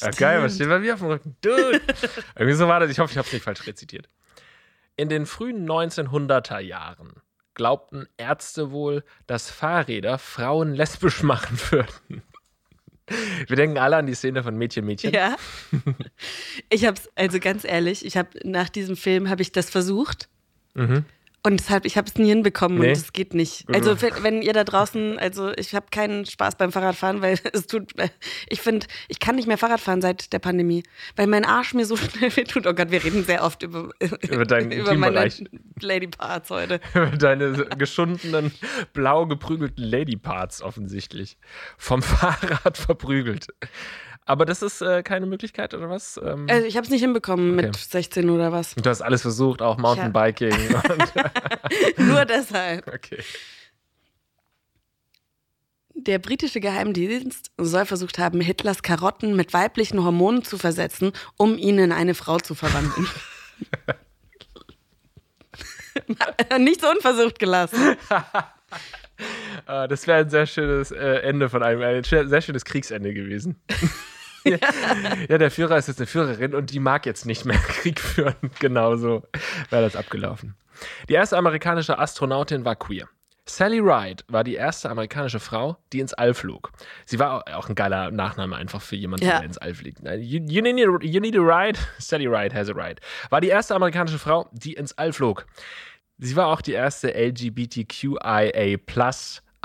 Ja, 0.00 0.10
geil, 0.10 0.42
was 0.42 0.54
steht 0.54 0.68
bei 0.68 0.78
mir 0.78 0.94
auf 0.94 1.00
dem 1.00 1.08
Rücken? 1.08 1.36
Dude. 1.40 1.80
Irgendwie 2.36 2.54
so 2.54 2.68
war 2.68 2.80
das. 2.80 2.90
Ich 2.90 2.98
hoffe, 2.98 3.12
ich 3.12 3.18
habe 3.18 3.26
es 3.26 3.32
nicht 3.32 3.44
falsch 3.44 3.66
rezitiert. 3.66 4.08
In 4.96 5.08
den 5.08 5.26
frühen 5.26 5.68
1900er 5.68 6.58
Jahren 6.60 7.14
glaubten 7.54 8.06
Ärzte 8.16 8.70
wohl, 8.70 9.02
dass 9.26 9.50
Fahrräder 9.50 10.18
Frauen 10.18 10.74
lesbisch 10.74 11.22
machen 11.24 11.58
würden. 11.70 12.22
Wir 13.46 13.56
denken 13.56 13.78
alle 13.78 13.96
an 13.96 14.06
die 14.06 14.14
Szene 14.14 14.42
von 14.42 14.56
Mädchen, 14.56 14.84
Mädchen. 14.84 15.12
Ja. 15.12 15.36
Ich 16.70 16.84
hab's, 16.84 17.08
also 17.14 17.38
ganz 17.38 17.64
ehrlich, 17.64 18.04
ich 18.04 18.16
habe 18.16 18.28
nach 18.42 18.68
diesem 18.68 18.96
Film 18.96 19.28
habe 19.28 19.42
ich 19.42 19.52
das 19.52 19.70
versucht. 19.70 20.28
Mhm. 20.74 21.04
Und 21.46 21.60
deshalb, 21.60 21.84
ich 21.84 21.96
habe 21.96 22.08
es 22.08 22.16
nie 22.16 22.26
hinbekommen 22.26 22.80
Nee. 22.80 22.88
und 22.88 22.92
es 22.96 23.12
geht 23.12 23.32
nicht. 23.32 23.72
Also 23.72 23.96
wenn 24.00 24.42
ihr 24.42 24.52
da 24.52 24.64
draußen, 24.64 25.16
also 25.16 25.52
ich 25.56 25.76
habe 25.76 25.86
keinen 25.92 26.26
Spaß 26.26 26.56
beim 26.56 26.72
Fahrradfahren, 26.72 27.22
weil 27.22 27.38
es 27.52 27.68
tut, 27.68 27.92
ich 28.48 28.60
finde, 28.60 28.88
ich 29.06 29.20
kann 29.20 29.36
nicht 29.36 29.46
mehr 29.46 29.56
Fahrrad 29.56 29.78
fahren 29.80 30.02
seit 30.02 30.32
der 30.32 30.40
Pandemie, 30.40 30.82
weil 31.14 31.28
mein 31.28 31.44
Arsch 31.44 31.72
mir 31.72 31.86
so 31.86 31.96
schnell 31.96 32.34
weh 32.36 32.42
tut. 32.42 32.66
Oh 32.66 32.74
Gott, 32.74 32.90
wir 32.90 33.04
reden 33.04 33.22
sehr 33.22 33.44
oft 33.44 33.62
über, 33.62 33.90
Über 34.22 34.44
deinen 34.44 34.72
über 34.72 34.94
meine. 34.94 35.30
Lady 35.80 36.08
Parts 36.08 36.50
heute. 36.50 36.80
Deine 37.16 37.52
geschundenen, 37.78 38.50
blau 38.92 39.26
geprügelten 39.26 39.84
Ladyparts 39.84 40.62
offensichtlich. 40.62 41.38
Vom 41.78 42.02
Fahrrad 42.02 42.76
verprügelt. 42.76 43.46
Aber 44.28 44.44
das 44.44 44.60
ist 44.60 44.82
äh, 44.82 45.02
keine 45.04 45.24
Möglichkeit, 45.26 45.72
oder 45.72 45.88
was? 45.88 46.20
Ähm, 46.22 46.46
Also 46.50 46.66
ich 46.66 46.76
habe 46.76 46.84
es 46.84 46.90
nicht 46.90 47.00
hinbekommen 47.00 47.54
Okay. 47.54 47.66
mit 47.68 47.76
16 47.76 48.28
oder 48.28 48.50
was. 48.52 48.74
du 48.74 48.90
hast 48.90 49.00
alles 49.00 49.22
versucht, 49.22 49.62
auch 49.62 49.78
Mountainbiking. 49.78 50.52
und, 50.74 51.98
Nur 52.08 52.24
deshalb. 52.24 52.86
okay. 52.92 53.22
Der 55.94 56.18
britische 56.18 56.60
Geheimdienst 56.60 57.50
soll 57.56 57.86
versucht 57.86 58.18
haben, 58.18 58.40
Hitlers 58.40 58.82
Karotten 58.82 59.34
mit 59.34 59.54
weiblichen 59.54 60.04
Hormonen 60.04 60.44
zu 60.44 60.58
versetzen, 60.58 61.12
um 61.36 61.56
ihn 61.56 61.78
in 61.78 61.90
eine 61.92 62.14
Frau 62.14 62.38
zu 62.38 62.54
verwandeln. 62.54 63.06
Nicht 66.58 66.80
so 66.82 66.90
unversucht 66.90 67.38
gelassen. 67.38 67.96
Äh, 69.66 69.88
das 69.88 70.06
wäre 70.06 70.18
ein 70.18 70.28
sehr 70.30 70.46
schönes 70.46 70.90
äh, 70.90 71.20
Ende 71.20 71.48
von 71.48 71.62
einem, 71.62 71.80
ein 71.80 72.04
sehr 72.04 72.42
schönes 72.42 72.64
Kriegsende 72.66 73.14
gewesen. 73.14 73.56
ja, 75.28 75.38
der 75.38 75.50
Führer 75.50 75.76
ist 75.78 75.88
jetzt 75.88 75.98
eine 76.00 76.06
Führerin 76.06 76.54
und 76.54 76.70
die 76.70 76.80
mag 76.80 77.06
jetzt 77.06 77.26
nicht 77.26 77.44
mehr 77.44 77.58
Krieg 77.68 78.00
führen. 78.00 78.34
Genauso 78.60 79.22
wäre 79.70 79.82
das 79.82 79.96
abgelaufen. 79.96 80.54
Die 81.08 81.14
erste 81.14 81.36
amerikanische 81.36 81.98
Astronautin 81.98 82.64
war 82.64 82.76
queer. 82.76 83.08
Sally 83.48 83.78
Ride 83.78 84.24
war 84.26 84.42
die 84.42 84.56
erste 84.56 84.90
amerikanische 84.90 85.38
Frau, 85.38 85.76
die 85.92 86.00
ins 86.00 86.12
All 86.12 86.34
flog. 86.34 86.72
Sie 87.04 87.20
war 87.20 87.44
auch 87.56 87.68
ein 87.68 87.76
geiler 87.76 88.10
Nachname 88.10 88.56
einfach 88.56 88.82
für 88.82 88.96
jemanden, 88.96 89.24
Ja. 89.24 89.36
der 89.38 89.46
ins 89.46 89.58
All 89.58 89.72
fliegt. 89.72 90.00
You, 90.02 90.40
you, 90.48 90.62
need 90.62 90.84
a, 90.84 90.98
you 91.00 91.20
need 91.20 91.36
a 91.36 91.40
ride? 91.40 91.78
Sally 91.98 92.26
Ride 92.26 92.52
has 92.54 92.68
a 92.68 92.72
ride. 92.72 93.00
War 93.30 93.40
die 93.40 93.48
erste 93.48 93.76
amerikanische 93.76 94.18
Frau, 94.18 94.48
die 94.52 94.72
ins 94.72 94.98
All 94.98 95.12
flog. 95.12 95.46
Sie 96.18 96.34
war 96.34 96.48
auch 96.48 96.60
die 96.60 96.72
erste 96.72 97.14
LGBTQIA 97.14 98.78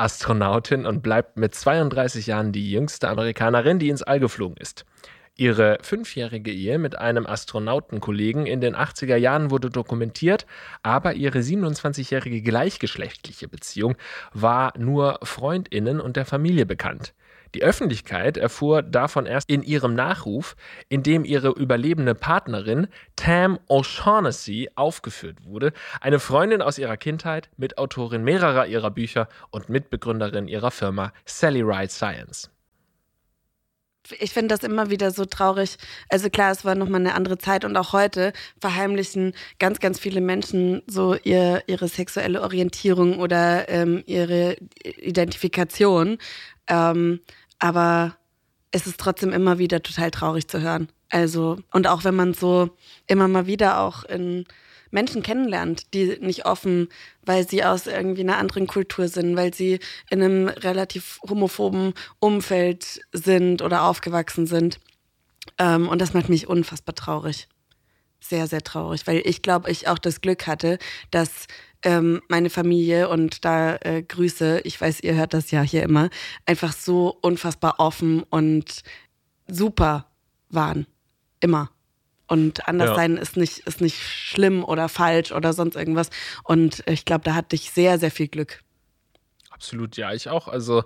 Astronautin 0.01 0.88
und 0.88 1.03
bleibt 1.03 1.38
mit 1.38 1.53
32 1.53 2.25
Jahren 2.27 2.51
die 2.51 2.72
jüngste 2.72 3.08
Amerikanerin, 3.08 3.77
die 3.77 3.89
ins 3.89 4.01
All 4.01 4.20
geflogen 4.20 4.58
ist. 4.58 4.86
Ihre 5.36 5.77
fünfjährige 5.81 6.51
Ehe 6.51 6.77
mit 6.77 6.98
einem 6.98 7.25
Astronautenkollegen 7.25 8.46
in 8.46 8.62
den 8.62 8.75
80er 8.75 9.15
Jahren 9.15 9.50
wurde 9.51 9.70
dokumentiert, 9.70 10.46
aber 10.84 11.13
ihre 11.13 11.39
27-jährige 11.39 12.41
gleichgeschlechtliche 12.41 13.48
Beziehung 13.48 13.96
war 14.34 14.74
nur 14.77 15.20
Freundinnen 15.24 16.01
und 16.01 16.15
der 16.17 16.25
Familie 16.25 16.65
bekannt. 16.65 17.13
Die 17.53 17.63
Öffentlichkeit 17.63 18.38
erfuhr 18.38 18.81
davon 18.81 19.25
erst 19.25 19.50
in 19.50 19.62
ihrem 19.62 19.93
Nachruf, 19.93 20.55
in 20.89 21.03
dem 21.03 21.25
ihre 21.25 21.50
überlebende 21.50 22.15
Partnerin 22.15 22.88
Tam 23.15 23.60
O'Shaughnessy 23.67 24.70
aufgeführt 24.75 25.46
wurde, 25.46 25.74
eine 26.00 26.20
Freundin 26.20 26.62
aus 26.62 26.77
ihrer 26.77 26.98
Kindheit, 26.98 27.50
Mitautorin 27.58 28.24
mehrerer 28.24 28.67
ihrer 28.67 28.91
Bücher 28.91 29.27
und 29.50 29.70
Mitbegründerin 29.70 30.48
ihrer 30.48 30.72
Firma 30.72 31.12
Sally 31.25 31.62
Ride 31.62 31.91
Science. 31.91 32.50
Ich 34.20 34.31
finde 34.31 34.55
das 34.55 34.63
immer 34.63 34.89
wieder 34.89 35.12
so 35.12 35.25
traurig. 35.25 35.77
Also 36.10 36.29
klar, 36.29 36.51
es 36.51 36.65
war 36.65 36.75
nochmal 36.75 37.01
eine 37.01 37.13
andere 37.13 37.38
Zeit 37.38 37.63
und 37.63 37.77
auch 37.77 37.93
heute 37.93 38.34
verheimlichen 38.60 39.34
ganz, 39.60 39.79
ganz 39.79 40.00
viele 40.00 40.22
Menschen 40.22 40.81
so 40.88 41.15
ihr, 41.15 41.63
ihre 41.67 41.88
sexuelle 41.88 42.41
Orientierung 42.41 43.20
oder 43.20 43.70
ähm, 43.70 44.03
ihre 44.08 44.58
Identifikation. 44.84 46.17
Ähm, 46.67 47.20
aber 47.62 48.18
es 48.72 48.88
ist 48.88 49.00
trotzdem 49.00 49.32
immer 49.32 49.60
wieder 49.60 49.84
total 49.84 50.12
traurig 50.12 50.48
zu 50.48 50.62
hören. 50.62 50.89
Also, 51.10 51.60
und 51.72 51.88
auch 51.88 52.03
wenn 52.03 52.15
man 52.15 52.34
so 52.34 52.75
immer 53.08 53.27
mal 53.27 53.46
wieder 53.46 53.80
auch 53.80 54.03
in 54.03 54.46
Menschen 54.89 55.22
kennenlernt, 55.22 55.94
die 55.94 56.18
nicht 56.20 56.46
offen, 56.46 56.89
weil 57.24 57.48
sie 57.48 57.63
aus 57.63 57.88
irgendwie 57.88 58.22
einer 58.22 58.38
anderen 58.38 58.68
Kultur 58.68 59.08
sind, 59.08 59.38
weil 59.38 59.53
sie 59.53 59.80
in 60.10 60.24
einem 60.24 60.48
relativ 60.48 61.20
homophoben 61.30 61.94
Umfeld 62.20 63.01
sind 63.13 63.62
oder 63.62 63.84
aufgewachsen 63.84 64.48
sind. 64.48 64.80
Ähm, 65.58 65.88
und 65.88 66.01
das 66.01 66.13
macht 66.13 66.30
mich 66.30 66.48
unfassbar 66.48 66.96
traurig. 66.96 67.48
Sehr, 68.20 68.48
sehr 68.48 68.62
traurig, 68.62 69.06
weil 69.06 69.22
ich 69.25 69.41
glaube, 69.41 69.70
ich 69.70 69.88
auch 69.88 69.98
das 70.00 70.22
Glück 70.22 70.48
hatte, 70.48 70.77
dass 71.12 71.48
ähm, 71.84 72.22
meine 72.28 72.50
Familie 72.50 73.10
und 73.10 73.44
da 73.46 73.76
äh, 73.78 74.04
Grüße, 74.04 74.62
ich 74.64 74.80
weiß, 74.80 75.02
ihr 75.02 75.16
hört 75.16 75.34
das 75.34 75.52
ja 75.52 75.62
hier 75.62 75.84
immer, 75.84 76.10
einfach 76.46 76.74
so 76.74 77.18
unfassbar 77.22 77.76
offen 77.80 78.24
und 78.24 78.84
super 79.48 80.08
waren. 80.50 80.88
Immer. 81.40 81.72
Und 82.28 82.68
anders 82.68 82.90
Ja. 82.90 82.96
sein 82.96 83.18
ist 83.18 83.36
nicht, 83.36 83.60
ist 83.68 83.82
nicht 83.82 84.00
schlimm 84.02 84.64
oder 84.64 84.88
falsch 84.90 85.32
oder 85.32 85.54
sonst 85.54 85.76
irgendwas. 85.76 86.10
Und 86.44 86.84
ich 86.88 87.04
glaube, 87.06 87.24
da 87.26 87.34
hatte 87.36 87.56
ich 87.56 87.72
sehr, 87.72 88.00
sehr 88.00 88.12
viel 88.12 88.28
Glück. 88.30 88.62
Absolut, 89.50 89.98
ja, 89.98 90.14
ich 90.14 90.30
auch. 90.30 90.48
Also 90.48 90.84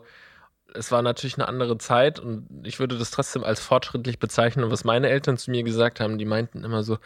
es 0.73 0.91
war 0.91 1.01
natürlich 1.01 1.35
eine 1.35 1.47
andere 1.47 1.77
Zeit 1.77 2.19
und 2.19 2.47
ich 2.65 2.79
würde 2.79 2.97
das 2.97 3.11
trotzdem 3.11 3.43
als 3.43 3.59
fortschrittlich 3.61 4.19
bezeichnen. 4.19 4.65
Und 4.65 4.71
was 4.71 4.83
meine 4.83 5.09
Eltern 5.09 5.37
zu 5.37 5.51
mir 5.51 5.63
gesagt 5.63 5.99
haben, 5.99 6.17
die 6.17 6.25
meinten 6.25 6.63
immer 6.63 6.83
so, 6.83 6.97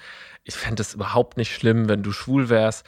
ich 0.43 0.55
fände 0.55 0.81
es 0.81 0.93
überhaupt 0.95 1.37
nicht 1.37 1.53
schlimm, 1.53 1.89
wenn 1.89 2.01
du 2.01 2.11
schwul 2.11 2.49
wärst. 2.49 2.85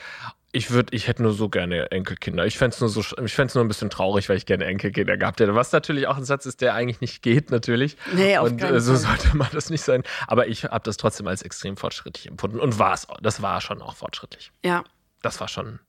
Ich 0.53 0.72
würde, 0.72 0.93
ich 0.93 1.08
hätte 1.08 1.24
nur 1.24 1.31
so 1.31 1.48
gerne 1.48 1.91
Enkelkinder. 1.91 2.46
Ich 2.46 2.58
fände 2.58 2.74
es 2.74 2.81
nur 2.81 2.89
so, 2.89 3.01
ich 3.24 3.34
fände 3.34 3.53
nur 3.55 3.63
ein 3.63 3.70
bisschen 3.70 3.89
traurig, 3.89 4.27
weil 4.27 4.36
ich 4.36 4.46
gerne 4.46 4.65
Enkelkinder 4.65 5.15
gehabt 5.15 5.39
hätte. 5.39 5.55
Was 5.55 5.72
natürlich 5.72 6.08
auch 6.08 6.17
ein 6.17 6.25
Satz 6.25 6.46
ist, 6.46 6.60
der 6.60 6.74
eigentlich 6.74 7.00
nicht 7.00 7.22
geht, 7.22 7.51
natürlich. 7.51 7.96
Nee, 8.13 8.38
auf 8.38 8.50
und 8.50 8.58
keinen 8.58 8.75
äh, 8.75 8.81
so 8.81 8.93
Fall. 8.96 9.17
sollte 9.17 9.38
man 9.38 9.48
das 9.53 9.70
nicht 9.70 9.81
sein. 9.81 10.03
Aber 10.27 10.48
ich 10.48 10.65
habe 10.65 10.84
das 10.84 10.98
trotzdem 10.98 11.27
als 11.27 11.41
extrem 11.41 11.77
fortschrittlich 11.77 12.27
empfunden 12.27 12.60
und 12.60 12.79
war 12.79 12.93
es, 12.93 13.08
das 13.22 13.41
war 13.41 13.62
schon 13.62 13.81
auch 13.81 13.96
fortschrittlich. 13.96 14.51
Ja. 14.63 14.84
Das 15.22 15.39
war 15.39 15.48
schon, 15.48 15.79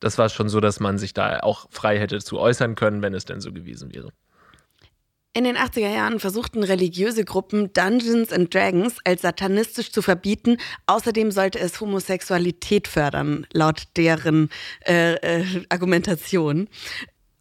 das 0.00 0.18
war 0.18 0.28
schon 0.28 0.50
so, 0.50 0.60
dass 0.60 0.80
man 0.80 0.98
sich 0.98 1.14
da 1.14 1.40
auch 1.40 1.66
frei 1.70 1.98
hätte 1.98 2.20
zu 2.20 2.38
äußern 2.38 2.74
können, 2.74 3.00
wenn 3.00 3.14
es 3.14 3.24
denn 3.24 3.40
so 3.40 3.52
gewesen 3.52 3.94
wäre. 3.94 4.10
In 5.36 5.42
den 5.42 5.56
80er 5.56 5.92
Jahren 5.92 6.20
versuchten 6.20 6.62
religiöse 6.62 7.24
Gruppen 7.24 7.72
Dungeons 7.72 8.32
and 8.32 8.54
Dragons 8.54 8.98
als 9.02 9.22
satanistisch 9.22 9.90
zu 9.90 10.00
verbieten. 10.00 10.58
Außerdem 10.86 11.32
sollte 11.32 11.58
es 11.58 11.80
Homosexualität 11.80 12.86
fördern, 12.86 13.44
laut 13.52 13.82
deren 13.96 14.48
äh, 14.86 15.14
äh, 15.14 15.44
Argumentation. 15.70 16.68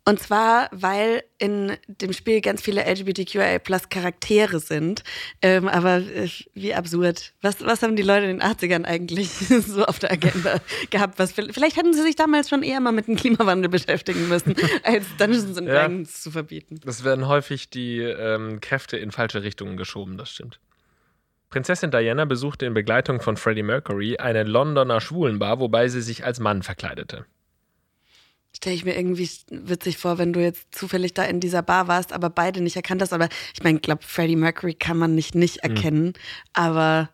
Und 0.06 0.20
zwar, 0.20 0.68
weil 0.74 1.24
in 1.38 1.78
dem 1.88 2.12
Spiel 2.12 2.42
ganz 2.42 2.62
viele 2.62 2.82
LGBTQIA 2.84 3.60
plus 3.60 3.88
Charaktere 3.88 4.60
sind. 4.60 5.04
Ähm, 5.42 5.70
aber 5.70 5.98
äh, 5.98 6.28
wie 6.54 6.74
absurd. 6.74 7.34
Was, 7.42 7.62
was 7.66 7.82
haben 7.84 7.96
die 7.96 8.04
Leute 8.04 8.26
in 8.26 8.40
den 8.40 8.42
80ern 8.42 8.84
eigentlich 8.84 9.30
so 9.66 9.86
auf 9.86 10.00
der 10.00 10.12
Agenda 10.12 10.60
gehabt? 10.90 11.20
Was, 11.20 11.32
vielleicht 11.32 11.78
hätten 11.78 11.94
sie 11.94 12.02
sich 12.02 12.18
damals 12.18 12.50
schon 12.50 12.64
eher 12.64 12.82
mal 12.82 12.92
mit 12.92 13.08
dem 13.08 13.16
Klimawandel 13.16 13.70
beschäftigen 13.70 14.28
müssen, 14.28 14.56
als 14.84 15.06
Dungeons 15.18 15.58
and 15.58 15.68
Ja. 15.68 15.74
Dragons 15.76 16.22
zu 16.22 16.32
verbieten. 16.32 16.82
Es 16.86 17.06
werden 17.06 17.30
häufig 17.30 17.70
die 17.70 18.00
ähm, 18.00 18.60
Kräfte 18.60 18.98
in 18.98 19.12
falsche 19.12 19.42
Richtungen 19.44 19.78
geschoben, 19.78 20.18
das 20.18 20.32
stimmt. 20.32 20.60
Prinzessin 21.50 21.92
Diana 21.92 22.26
besuchte 22.26 22.66
in 22.66 22.74
Begleitung 22.74 23.22
von 23.22 23.38
Freddie 23.38 23.64
Mercury 23.64 24.18
eine 24.18 24.44
Londoner 24.44 25.00
Schwulenbar, 25.00 25.60
wobei 25.60 25.88
sie 25.88 26.02
sich 26.02 26.26
als 26.26 26.40
Mann 26.40 26.64
verkleidete. 26.64 27.26
Stelle 28.56 28.76
ich 28.76 28.86
mir 28.86 28.96
irgendwie 28.96 29.30
witzig 29.50 29.98
vor, 29.98 30.18
wenn 30.20 30.32
du 30.32 30.40
jetzt 30.42 30.74
zufällig 30.76 31.14
da 31.14 31.24
in 31.24 31.40
dieser 31.40 31.64
Bar 31.64 31.88
warst, 31.88 32.14
aber 32.14 32.30
beide 32.30 32.62
nicht 32.62 32.76
erkannt 32.76 33.02
hast. 33.02 33.12
Aber 33.14 33.28
ich 33.54 33.64
meine, 33.64 33.78
ich 33.78 33.82
glaube, 33.82 34.04
Freddie 34.06 34.36
Mercury 34.36 34.74
kann 34.76 34.98
man 34.98 35.16
nicht 35.16 35.34
nicht 35.36 35.58
erkennen. 35.58 36.14
Aber 36.54 37.10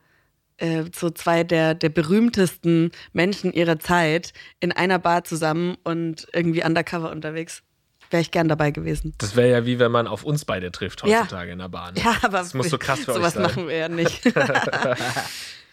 äh, 0.58 0.84
so 0.94 1.10
zwei 1.10 1.46
der, 1.46 1.76
der 1.76 1.90
berühmtesten 1.90 2.92
Menschen 3.14 3.54
ihrer 3.54 3.80
Zeit 3.80 4.34
in 4.60 4.74
einer 4.74 5.00
Bar 5.00 5.24
zusammen 5.24 5.78
und 5.86 6.28
irgendwie 6.34 6.64
undercover 6.64 7.10
unterwegs. 7.12 7.64
Wäre 8.12 8.22
ich 8.22 8.32
gern 8.32 8.48
dabei 8.50 8.72
gewesen. 8.72 9.14
Das 9.20 9.36
wäre 9.36 9.50
ja 9.52 9.66
wie 9.66 9.80
wenn 9.80 9.92
man 9.92 10.08
auf 10.08 10.24
uns 10.24 10.44
beide 10.44 10.72
trifft 10.72 11.04
Ja. 11.08 11.20
heutzutage 11.22 11.52
in 11.52 11.60
der 11.60 11.70
Bahn. 11.70 11.94
Ja, 11.96 12.18
aber 12.24 12.40
das 12.40 12.54
muss 12.54 12.70
so 12.70 12.78
krass 12.78 13.00
für 13.02 13.12
euch 13.12 13.18
sowas 13.18 13.34
sein. 13.36 13.44
machen 13.44 13.68
wir 13.68 13.78
ja 13.78 13.88
nicht. 13.88 14.22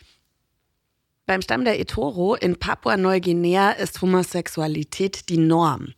Beim 1.27 1.43
Stamm 1.43 1.65
der 1.65 1.81
Etoro 1.81 2.37
in 2.37 2.57
Papua-Neuguinea 2.57 3.73
ist 3.73 4.01
Homosexualität 4.01 5.29
die 5.29 5.39
Norm. 5.39 5.89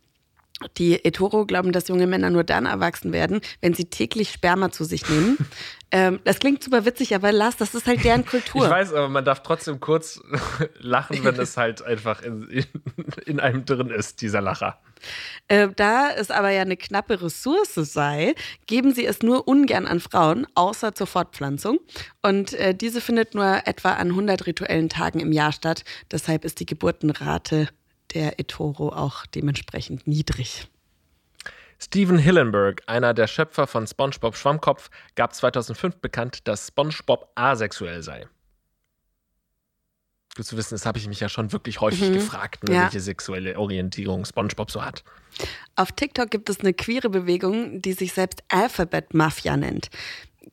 Die 0.77 1.05
Etoro 1.05 1.45
glauben, 1.45 1.71
dass 1.71 1.87
junge 1.87 2.07
Männer 2.07 2.31
nur 2.31 2.43
dann 2.43 2.65
erwachsen 2.65 3.13
werden, 3.13 3.39
wenn 3.61 3.75
sie 3.75 3.85
täglich 3.85 4.31
Sperma 4.31 4.71
zu 4.71 4.83
sich 4.85 5.07
nehmen. 5.07 5.37
ähm, 5.91 6.19
das 6.23 6.39
klingt 6.39 6.63
super 6.63 6.85
witzig, 6.85 7.15
aber 7.15 7.31
Lars, 7.31 7.57
das 7.57 7.73
ist 7.73 7.87
halt 7.87 8.03
deren 8.03 8.25
Kultur. 8.25 8.65
Ich 8.65 8.69
weiß, 8.69 8.93
aber 8.93 9.09
man 9.09 9.25
darf 9.25 9.41
trotzdem 9.41 9.79
kurz 9.79 10.21
lachen, 10.79 11.23
wenn 11.23 11.35
es 11.39 11.57
halt 11.57 11.81
einfach 11.81 12.21
in, 12.21 12.47
in, 12.49 12.65
in 13.25 13.39
einem 13.39 13.65
drin 13.65 13.89
ist, 13.89 14.21
dieser 14.21 14.41
Lacher. 14.41 14.79
Äh, 15.47 15.69
da 15.75 16.11
es 16.11 16.29
aber 16.29 16.51
ja 16.51 16.61
eine 16.61 16.77
knappe 16.77 17.21
Ressource 17.21 17.73
sei, 17.73 18.35
geben 18.67 18.93
sie 18.93 19.05
es 19.05 19.23
nur 19.23 19.47
ungern 19.47 19.87
an 19.87 19.99
Frauen, 19.99 20.45
außer 20.53 20.93
zur 20.93 21.07
Fortpflanzung. 21.07 21.79
Und 22.21 22.53
äh, 22.53 22.75
diese 22.75 23.01
findet 23.01 23.33
nur 23.33 23.61
etwa 23.65 23.93
an 23.93 24.09
100 24.09 24.45
rituellen 24.45 24.89
Tagen 24.89 25.19
im 25.19 25.31
Jahr 25.31 25.51
statt. 25.51 25.83
Deshalb 26.11 26.45
ist 26.45 26.59
die 26.59 26.65
Geburtenrate 26.65 27.69
der 28.13 28.39
eToro 28.39 28.89
auch 28.89 29.25
dementsprechend 29.25 30.07
niedrig. 30.07 30.67
Steven 31.81 32.17
Hillenberg, 32.17 32.81
einer 32.87 33.13
der 33.13 33.27
Schöpfer 33.27 33.65
von 33.65 33.87
SpongeBob 33.87 34.35
Schwammkopf, 34.35 34.89
gab 35.15 35.33
2005 35.33 35.97
bekannt, 35.97 36.47
dass 36.47 36.67
SpongeBob 36.67 37.31
asexuell 37.35 38.03
sei. 38.03 38.27
Gut 40.35 40.45
zu 40.45 40.57
wissen, 40.57 40.75
das 40.75 40.85
habe 40.85 40.97
ich 40.99 41.07
mich 41.07 41.21
ja 41.21 41.29
schon 41.29 41.51
wirklich 41.53 41.79
häufig 41.81 42.09
mhm. 42.09 42.13
gefragt, 42.15 42.67
ne, 42.67 42.75
ja. 42.75 42.83
welche 42.83 42.99
sexuelle 42.99 43.57
Orientierung 43.57 44.25
SpongeBob 44.25 44.69
so 44.69 44.83
hat. 44.83 45.03
Auf 45.75 45.93
TikTok 45.93 46.29
gibt 46.29 46.49
es 46.49 46.59
eine 46.59 46.73
queere 46.73 47.09
Bewegung, 47.09 47.81
die 47.81 47.93
sich 47.93 48.13
selbst 48.13 48.43
Alphabet 48.49 49.13
Mafia 49.13 49.55
nennt. 49.55 49.89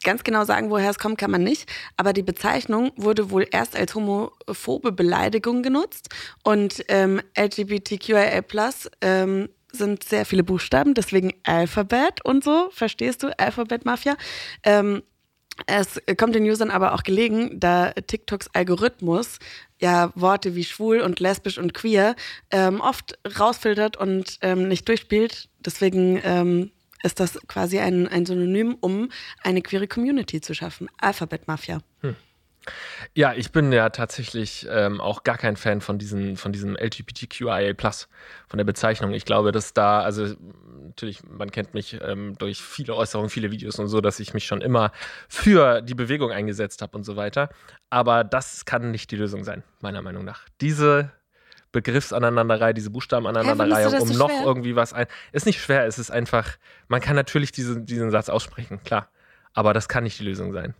Ganz 0.02 0.24
genau 0.24 0.44
sagen, 0.44 0.70
woher 0.70 0.90
es 0.90 0.98
kommt, 0.98 1.18
kann 1.18 1.30
man 1.30 1.42
nicht. 1.42 1.70
Aber 1.96 2.12
die 2.12 2.22
Bezeichnung 2.22 2.92
wurde 2.96 3.30
wohl 3.30 3.46
erst 3.50 3.76
als 3.76 3.94
homophobe 3.94 4.92
Beleidigung 4.92 5.62
genutzt. 5.62 6.10
Und 6.42 6.84
ähm, 6.88 7.20
LGBTQIA 7.36 8.42
ähm, 9.00 9.48
sind 9.72 10.04
sehr 10.04 10.24
viele 10.24 10.44
Buchstaben, 10.44 10.94
deswegen 10.94 11.34
Alphabet 11.42 12.24
und 12.24 12.44
so, 12.44 12.68
verstehst 12.70 13.22
du? 13.22 13.38
Alphabet 13.38 13.84
Mafia. 13.84 14.16
Ähm, 14.62 15.02
es 15.66 16.00
kommt 16.18 16.34
den 16.34 16.44
Usern 16.44 16.70
aber 16.70 16.94
auch 16.94 17.02
gelegen, 17.02 17.58
da 17.58 17.92
TikToks 17.92 18.50
Algorithmus 18.52 19.38
ja 19.80 20.12
Worte 20.14 20.54
wie 20.54 20.64
schwul 20.64 21.00
und 21.00 21.20
lesbisch 21.20 21.58
und 21.58 21.72
queer 21.74 22.14
ähm, 22.50 22.80
oft 22.80 23.18
rausfiltert 23.38 23.96
und 23.96 24.38
ähm, 24.42 24.68
nicht 24.68 24.86
durchspielt. 24.88 25.48
Deswegen 25.60 26.20
ähm, 26.24 26.70
ist 27.02 27.20
das 27.20 27.38
quasi 27.46 27.78
ein, 27.78 28.06
ein 28.06 28.26
Synonym, 28.26 28.76
um 28.80 29.10
eine 29.42 29.62
queere 29.62 29.86
Community 29.86 30.40
zu 30.40 30.54
schaffen. 30.54 30.88
Alphabet 30.98 31.48
Mafia. 31.48 31.80
Hm. 32.00 32.16
Ja, 33.14 33.32
ich 33.34 33.52
bin 33.52 33.72
ja 33.72 33.90
tatsächlich 33.90 34.66
ähm, 34.70 35.00
auch 35.00 35.24
gar 35.24 35.38
kein 35.38 35.56
Fan 35.56 35.80
von, 35.80 35.98
diesen, 35.98 36.36
von 36.36 36.52
diesem 36.52 36.76
LGBTQIA, 36.76 37.74
von 38.48 38.58
der 38.58 38.64
Bezeichnung. 38.64 39.12
Ich 39.12 39.24
glaube, 39.24 39.52
dass 39.52 39.72
da, 39.72 40.00
also 40.00 40.34
natürlich, 40.84 41.22
man 41.24 41.50
kennt 41.50 41.74
mich 41.74 41.98
ähm, 42.02 42.36
durch 42.38 42.60
viele 42.60 42.94
Äußerungen, 42.94 43.30
viele 43.30 43.50
Videos 43.50 43.78
und 43.78 43.88
so, 43.88 44.00
dass 44.00 44.20
ich 44.20 44.34
mich 44.34 44.46
schon 44.46 44.60
immer 44.60 44.92
für 45.28 45.82
die 45.82 45.94
Bewegung 45.94 46.30
eingesetzt 46.30 46.82
habe 46.82 46.96
und 46.96 47.04
so 47.04 47.16
weiter. 47.16 47.48
Aber 47.90 48.24
das 48.24 48.64
kann 48.64 48.90
nicht 48.90 49.10
die 49.10 49.16
Lösung 49.16 49.44
sein, 49.44 49.62
meiner 49.80 50.02
Meinung 50.02 50.24
nach. 50.24 50.46
Diese 50.60 51.12
Begriffsaneinanderei, 51.72 52.72
diese 52.72 52.90
Buchstabenaneinanderreihung, 52.90 53.92
hey, 53.92 54.00
um 54.00 54.08
so 54.08 54.18
noch 54.18 54.30
schwer? 54.30 54.46
irgendwie 54.46 54.76
was 54.76 54.92
ein. 54.92 55.06
Ist 55.32 55.46
nicht 55.46 55.60
schwer, 55.60 55.86
es 55.86 55.98
ist 55.98 56.10
einfach, 56.10 56.56
man 56.88 57.00
kann 57.00 57.16
natürlich 57.16 57.52
diese, 57.52 57.80
diesen 57.80 58.10
Satz 58.10 58.28
aussprechen, 58.28 58.82
klar. 58.82 59.10
Aber 59.52 59.72
das 59.74 59.88
kann 59.88 60.04
nicht 60.04 60.18
die 60.18 60.24
Lösung 60.24 60.52
sein. 60.52 60.74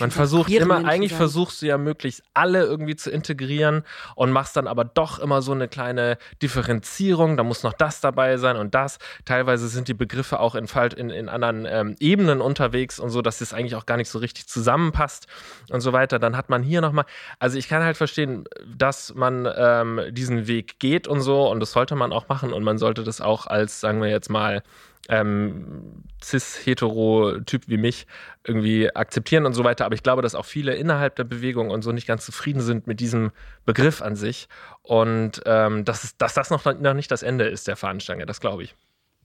Man 0.00 0.10
versucht 0.10 0.50
immer, 0.50 0.74
Menschen 0.74 0.88
eigentlich 0.88 1.10
sein. 1.10 1.18
versuchst 1.18 1.62
du 1.62 1.66
ja 1.66 1.78
möglichst 1.78 2.22
alle 2.34 2.62
irgendwie 2.62 2.96
zu 2.96 3.10
integrieren 3.10 3.82
und 4.14 4.30
machst 4.30 4.56
dann 4.56 4.66
aber 4.66 4.84
doch 4.84 5.18
immer 5.18 5.42
so 5.42 5.52
eine 5.52 5.68
kleine 5.68 6.18
Differenzierung. 6.42 7.36
Da 7.36 7.42
muss 7.42 7.62
noch 7.62 7.72
das 7.72 8.00
dabei 8.00 8.36
sein 8.36 8.56
und 8.56 8.74
das. 8.74 8.98
Teilweise 9.24 9.68
sind 9.68 9.88
die 9.88 9.94
Begriffe 9.94 10.40
auch 10.40 10.54
in, 10.54 10.66
in, 10.96 11.10
in 11.10 11.28
anderen 11.28 11.66
ähm, 11.66 11.96
Ebenen 11.98 12.40
unterwegs 12.40 13.00
und 13.00 13.10
so, 13.10 13.22
dass 13.22 13.40
es 13.40 13.52
eigentlich 13.52 13.74
auch 13.74 13.86
gar 13.86 13.96
nicht 13.96 14.10
so 14.10 14.18
richtig 14.18 14.46
zusammenpasst 14.46 15.26
und 15.70 15.80
so 15.80 15.92
weiter. 15.92 16.18
Dann 16.18 16.36
hat 16.36 16.48
man 16.48 16.62
hier 16.62 16.80
nochmal, 16.80 17.04
also 17.38 17.58
ich 17.58 17.68
kann 17.68 17.82
halt 17.82 17.96
verstehen, 17.96 18.44
dass 18.66 19.14
man 19.14 19.48
ähm, 19.56 20.00
diesen 20.10 20.46
Weg 20.46 20.78
geht 20.78 21.08
und 21.08 21.20
so 21.20 21.48
und 21.48 21.60
das 21.60 21.72
sollte 21.72 21.96
man 21.96 22.12
auch 22.12 22.28
machen 22.28 22.52
und 22.52 22.62
man 22.62 22.78
sollte 22.78 23.02
das 23.02 23.20
auch 23.20 23.46
als, 23.46 23.80
sagen 23.80 24.00
wir 24.00 24.08
jetzt 24.08 24.30
mal, 24.30 24.62
ähm, 25.08 26.04
cis-hetero-Typ 26.22 27.68
wie 27.68 27.78
mich 27.78 28.06
irgendwie 28.44 28.94
akzeptieren 28.94 29.46
und 29.46 29.54
so 29.54 29.64
weiter. 29.64 29.86
Aber 29.86 29.94
ich 29.94 30.02
glaube, 30.02 30.22
dass 30.22 30.34
auch 30.34 30.44
viele 30.44 30.74
innerhalb 30.74 31.16
der 31.16 31.24
Bewegung 31.24 31.70
und 31.70 31.82
so 31.82 31.92
nicht 31.92 32.06
ganz 32.06 32.24
zufrieden 32.24 32.60
sind 32.60 32.86
mit 32.86 33.00
diesem 33.00 33.30
Begriff 33.64 34.02
an 34.02 34.16
sich. 34.16 34.48
Und 34.82 35.42
ähm, 35.46 35.84
dass, 35.84 36.16
dass 36.16 36.34
das 36.34 36.50
noch, 36.50 36.64
noch 36.64 36.94
nicht 36.94 37.10
das 37.10 37.22
Ende 37.22 37.46
ist 37.46 37.66
der 37.66 37.76
Fahnenstange, 37.76 38.26
das 38.26 38.40
glaube 38.40 38.62
ich. 38.62 38.74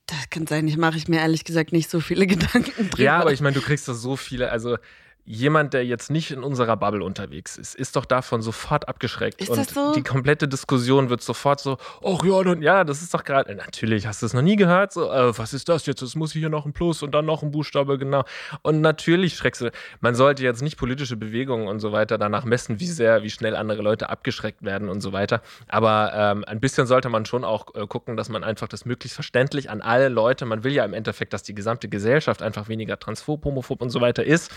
Das 0.08 0.30
kann 0.30 0.48
sein, 0.48 0.68
ich 0.68 0.78
mache 0.78 0.98
ich 0.98 1.08
mir 1.08 1.20
ehrlich 1.20 1.46
gesagt 1.46 1.72
nicht 1.72 1.90
so 1.90 2.00
viele 2.00 2.28
Gedanken 2.28 2.90
drüber. 2.90 3.04
Ja, 3.04 3.20
aber 3.20 3.32
ich 3.32 3.42
meine, 3.42 3.56
du 3.56 3.62
kriegst 3.62 3.88
da 3.88 3.94
so 3.94 4.16
viele, 4.16 4.52
also 4.52 4.78
jemand, 5.26 5.74
der 5.74 5.86
jetzt 5.86 6.12
nicht 6.12 6.32
in 6.32 6.44
unserer 6.44 6.76
Bubble 6.76 7.04
unterwegs 7.04 7.58
ist, 7.58 7.76
ist 7.76 7.96
doch 7.96 8.06
davon 8.06 8.42
sofort 8.42 8.90
abgeschreckt. 8.90 9.42
Ist 9.42 9.50
und 9.50 9.58
das 9.58 9.70
so? 9.70 9.94
die 9.94 10.04
komplette 10.04 10.48
Diskussion 10.48 11.10
wird 11.10 11.22
sofort 11.22 11.62
so, 11.62 11.78
ach 12.04 12.24
ja, 12.26 12.44
nun, 12.44 12.62
ja, 12.62 12.84
das 12.84 13.02
ist 13.02 13.14
doch 13.14 13.24
gerade, 13.24 13.56
natürlich, 13.56 14.06
hast 14.06 14.22
du 14.22 14.26
es 14.26 14.34
noch 14.34 14.42
nie 14.42 14.58
gehört? 14.58 14.92
So, 14.92 15.10
äh, 15.10 15.38
was 15.38 15.54
ist 15.54 15.70
das 15.70 15.86
jetzt? 15.86 16.02
Es 16.02 16.16
muss 16.16 16.34
hier 16.34 16.50
noch 16.50 16.66
ein 16.66 16.74
Plus 16.74 17.04
und 17.04 17.14
dann 17.14 17.26
noch 17.26 17.42
ein 17.42 17.52
Buchstabe, 17.52 17.98
genau. 17.98 18.26
Und 18.64 18.82
natürlich 18.82 19.36
schreckst 19.36 19.62
du, 19.62 19.72
man 20.02 20.14
sollte 20.14 20.44
jetzt 20.44 20.62
nicht 20.62 20.78
politische 20.78 21.16
Bewegungen 21.16 21.70
und 21.70 21.80
so 21.80 21.94
weiter 21.94 22.18
danach 22.18 22.44
messen, 22.44 22.82
wie 22.82 22.88
sehr, 22.88 23.24
wie 23.24 23.30
schnell 23.30 23.56
andere 23.56 23.82
Leute 23.82 24.10
abgeschreckt 24.10 24.64
werden 24.64 24.90
und 24.90 25.00
so 25.00 25.14
weiter. 25.14 25.42
Aber 25.70 26.12
ähm, 26.14 26.44
ein 26.46 26.60
bisschen 26.60 26.86
sollte 26.86 27.08
man 27.08 27.26
schon 27.26 27.46
auch 27.46 27.74
äh, 27.76 27.88
gucken, 27.88 28.18
dass 28.18 28.28
man 28.28 28.44
einfach 28.44 28.68
das 28.68 28.84
möglichst 28.84 29.16
verständlich 29.16 29.70
an 29.70 29.82
alle 29.82 30.10
Leute, 30.10 30.46
man 30.46 30.66
will 30.66 30.74
ja 30.74 30.84
im 30.84 30.94
Endeffekt, 30.94 31.32
dass 31.32 31.44
die 31.44 31.56
gesamte 31.56 31.88
Gesellschaft 31.88 32.42
einfach 32.42 32.68
weniger 32.68 33.00
transphob, 33.00 33.46
homophob 33.46 33.82
und 33.82 33.90
so 33.90 34.02
weiter 34.02 34.26
ist. 34.26 34.52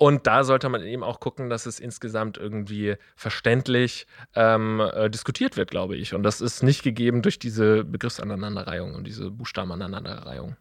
Und 0.00 0.26
da 0.26 0.44
sollte 0.44 0.70
man 0.70 0.82
eben 0.82 1.04
auch 1.04 1.20
gucken, 1.20 1.50
dass 1.50 1.66
es 1.66 1.78
insgesamt 1.78 2.38
irgendwie 2.38 2.96
verständlich 3.16 4.06
ähm, 4.34 4.80
äh, 4.80 5.10
diskutiert 5.10 5.58
wird, 5.58 5.70
glaube 5.70 5.94
ich. 5.94 6.14
Und 6.14 6.22
das 6.22 6.40
ist 6.40 6.62
nicht 6.62 6.82
gegeben 6.82 7.20
durch 7.20 7.38
diese 7.38 7.84
Begriffsaneinanderreihung 7.84 8.94
und 8.94 9.04
diese 9.06 9.30
Buchstabenaneinanderreihung. 9.30 10.56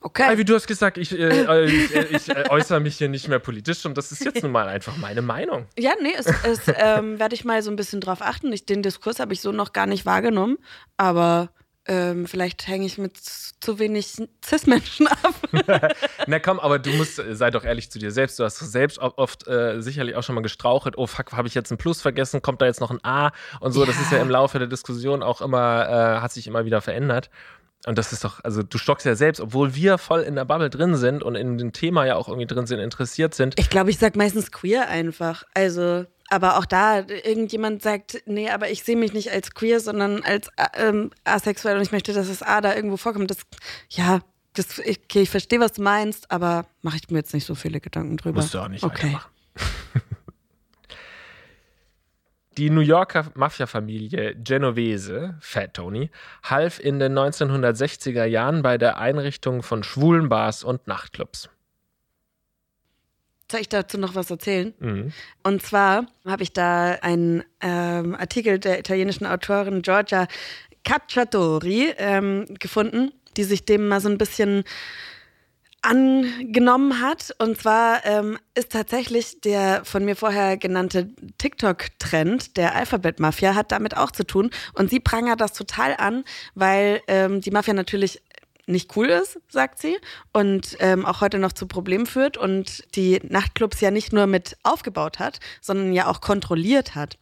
Okay. 0.00 0.38
Wie 0.38 0.46
du 0.46 0.54
hast 0.54 0.66
gesagt, 0.66 0.96
ich, 0.96 1.12
äh, 1.12 1.26
äh 1.28 1.64
ich, 1.66 1.94
äh, 1.94 2.04
ich 2.04 2.28
äh, 2.30 2.48
äußere 2.48 2.80
mich 2.80 2.96
hier 2.96 3.10
nicht 3.10 3.28
mehr 3.28 3.38
politisch 3.38 3.84
und 3.84 3.98
das 3.98 4.10
ist 4.12 4.24
jetzt 4.24 4.42
nun 4.42 4.52
mal 4.52 4.66
einfach 4.66 4.96
meine 4.96 5.20
Meinung. 5.20 5.66
Ja, 5.78 5.92
nee, 6.00 6.14
es, 6.16 6.24
es 6.44 6.60
ähm, 6.74 7.18
werde 7.18 7.34
ich 7.34 7.44
mal 7.44 7.60
so 7.60 7.70
ein 7.70 7.76
bisschen 7.76 8.00
drauf 8.00 8.22
achten. 8.22 8.50
Ich, 8.50 8.64
den 8.64 8.82
Diskurs 8.82 9.20
habe 9.20 9.34
ich 9.34 9.42
so 9.42 9.52
noch 9.52 9.74
gar 9.74 9.84
nicht 9.84 10.06
wahrgenommen, 10.06 10.56
aber 10.96 11.50
ähm, 11.88 12.26
vielleicht 12.26 12.66
hänge 12.66 12.86
ich 12.86 12.98
mit 12.98 13.16
zu 13.16 13.78
wenig 13.78 14.16
Cis-Menschen 14.44 15.06
ab. 15.06 15.34
Na 16.26 16.38
komm, 16.38 16.58
aber 16.58 16.78
du 16.78 16.90
musst, 16.90 17.18
äh, 17.18 17.34
sei 17.34 17.50
doch 17.50 17.64
ehrlich 17.64 17.90
zu 17.90 17.98
dir 17.98 18.10
selbst. 18.10 18.38
Du 18.38 18.44
hast 18.44 18.58
selbst 18.58 18.98
oft 18.98 19.46
äh, 19.46 19.80
sicherlich 19.80 20.16
auch 20.16 20.22
schon 20.22 20.34
mal 20.34 20.40
gestrauchelt. 20.40 20.98
Oh 20.98 21.06
fuck, 21.06 21.32
habe 21.32 21.48
ich 21.48 21.54
jetzt 21.54 21.70
ein 21.70 21.78
Plus 21.78 22.02
vergessen? 22.02 22.42
Kommt 22.42 22.60
da 22.60 22.66
jetzt 22.66 22.80
noch 22.80 22.90
ein 22.90 23.04
A? 23.04 23.30
Und 23.60 23.72
so, 23.72 23.80
ja. 23.80 23.86
das 23.86 24.00
ist 24.00 24.12
ja 24.12 24.18
im 24.18 24.30
Laufe 24.30 24.58
der 24.58 24.68
Diskussion 24.68 25.22
auch 25.22 25.40
immer, 25.40 25.88
äh, 25.88 26.20
hat 26.20 26.32
sich 26.32 26.46
immer 26.46 26.64
wieder 26.64 26.80
verändert. 26.80 27.30
Und 27.86 27.98
das 27.98 28.12
ist 28.12 28.24
doch, 28.24 28.42
also 28.42 28.62
du 28.64 28.78
stockst 28.78 29.06
ja 29.06 29.14
selbst, 29.14 29.40
obwohl 29.40 29.74
wir 29.76 29.98
voll 29.98 30.22
in 30.22 30.34
der 30.34 30.44
Bubble 30.44 30.70
drin 30.70 30.96
sind 30.96 31.22
und 31.22 31.36
in 31.36 31.56
dem 31.56 31.72
Thema 31.72 32.04
ja 32.04 32.16
auch 32.16 32.26
irgendwie 32.28 32.46
drin 32.46 32.66
sind, 32.66 32.80
interessiert 32.80 33.34
sind. 33.34 33.58
Ich 33.60 33.70
glaube, 33.70 33.90
ich 33.90 33.98
sag 33.98 34.16
meistens 34.16 34.50
queer 34.50 34.88
einfach. 34.88 35.44
Also 35.54 36.04
aber 36.28 36.58
auch 36.58 36.64
da, 36.64 37.00
irgendjemand 37.00 37.82
sagt, 37.82 38.22
nee, 38.26 38.50
aber 38.50 38.70
ich 38.70 38.82
sehe 38.82 38.96
mich 38.96 39.12
nicht 39.12 39.30
als 39.30 39.52
queer, 39.54 39.80
sondern 39.80 40.22
als 40.22 40.50
ähm, 40.74 41.10
asexuell 41.24 41.76
und 41.76 41.82
ich 41.82 41.92
möchte, 41.92 42.12
dass 42.12 42.28
das 42.28 42.42
A 42.42 42.60
da 42.60 42.74
irgendwo 42.74 42.96
vorkommt. 42.96 43.30
Das, 43.30 43.38
ja, 43.90 44.20
das, 44.54 44.78
okay, 44.80 45.22
ich 45.22 45.30
verstehe, 45.30 45.60
was 45.60 45.72
du 45.72 45.82
meinst, 45.82 46.30
aber 46.30 46.66
mache 46.82 46.96
ich 46.96 47.10
mir 47.10 47.18
jetzt 47.18 47.34
nicht 47.34 47.46
so 47.46 47.54
viele 47.54 47.80
Gedanken 47.80 48.16
drüber. 48.16 48.40
Musst 48.40 48.54
du 48.54 48.60
auch 48.60 48.68
nicht 48.68 48.84
okay. 48.84 49.18
Die 52.56 52.70
New 52.70 52.80
Yorker 52.80 53.30
Mafia-Familie 53.34 54.34
Genovese, 54.34 55.36
Fat 55.40 55.74
Tony, 55.74 56.10
half 56.42 56.80
in 56.80 56.98
den 56.98 57.12
1960er 57.12 58.24
Jahren 58.24 58.62
bei 58.62 58.78
der 58.78 58.96
Einrichtung 58.96 59.62
von 59.62 59.82
schwulen 59.82 60.30
Bars 60.30 60.64
und 60.64 60.86
Nachtclubs. 60.86 61.50
Soll 63.50 63.60
ich 63.60 63.68
dazu 63.68 63.96
noch 63.98 64.14
was 64.14 64.30
erzählen? 64.30 64.74
Mhm. 64.80 65.12
Und 65.44 65.62
zwar 65.62 66.06
habe 66.24 66.42
ich 66.42 66.52
da 66.52 66.92
einen 67.02 67.44
ähm, 67.60 68.14
Artikel 68.14 68.58
der 68.58 68.78
italienischen 68.78 69.26
Autorin 69.26 69.82
Giorgia 69.82 70.26
Cacciatori 70.84 71.94
ähm, 71.98 72.46
gefunden, 72.58 73.12
die 73.36 73.44
sich 73.44 73.64
dem 73.64 73.88
mal 73.88 74.00
so 74.00 74.08
ein 74.08 74.18
bisschen 74.18 74.64
angenommen 75.86 77.00
hat. 77.00 77.34
Und 77.38 77.60
zwar 77.60 78.04
ähm, 78.04 78.38
ist 78.54 78.72
tatsächlich 78.72 79.40
der 79.40 79.84
von 79.84 80.04
mir 80.04 80.16
vorher 80.16 80.56
genannte 80.56 81.10
TikTok-Trend 81.38 82.56
der 82.56 82.74
Alphabet-Mafia 82.74 83.54
hat 83.54 83.72
damit 83.72 83.96
auch 83.96 84.10
zu 84.10 84.24
tun. 84.24 84.50
Und 84.74 84.90
sie 84.90 85.00
prangert 85.00 85.40
das 85.40 85.52
total 85.52 85.94
an, 85.96 86.24
weil 86.54 87.00
ähm, 87.06 87.40
die 87.40 87.50
Mafia 87.50 87.74
natürlich 87.74 88.20
nicht 88.66 88.96
cool 88.96 89.06
ist, 89.06 89.38
sagt 89.48 89.80
sie, 89.80 89.96
und 90.32 90.76
ähm, 90.80 91.06
auch 91.06 91.20
heute 91.20 91.38
noch 91.38 91.52
zu 91.52 91.66
Problemen 91.66 92.06
führt 92.06 92.36
und 92.36 92.84
die 92.96 93.20
Nachtclubs 93.22 93.80
ja 93.80 93.90
nicht 93.90 94.12
nur 94.12 94.26
mit 94.26 94.56
aufgebaut 94.62 95.18
hat, 95.18 95.40
sondern 95.60 95.92
ja 95.92 96.08
auch 96.08 96.20
kontrolliert 96.20 96.94
hat. 96.94 97.18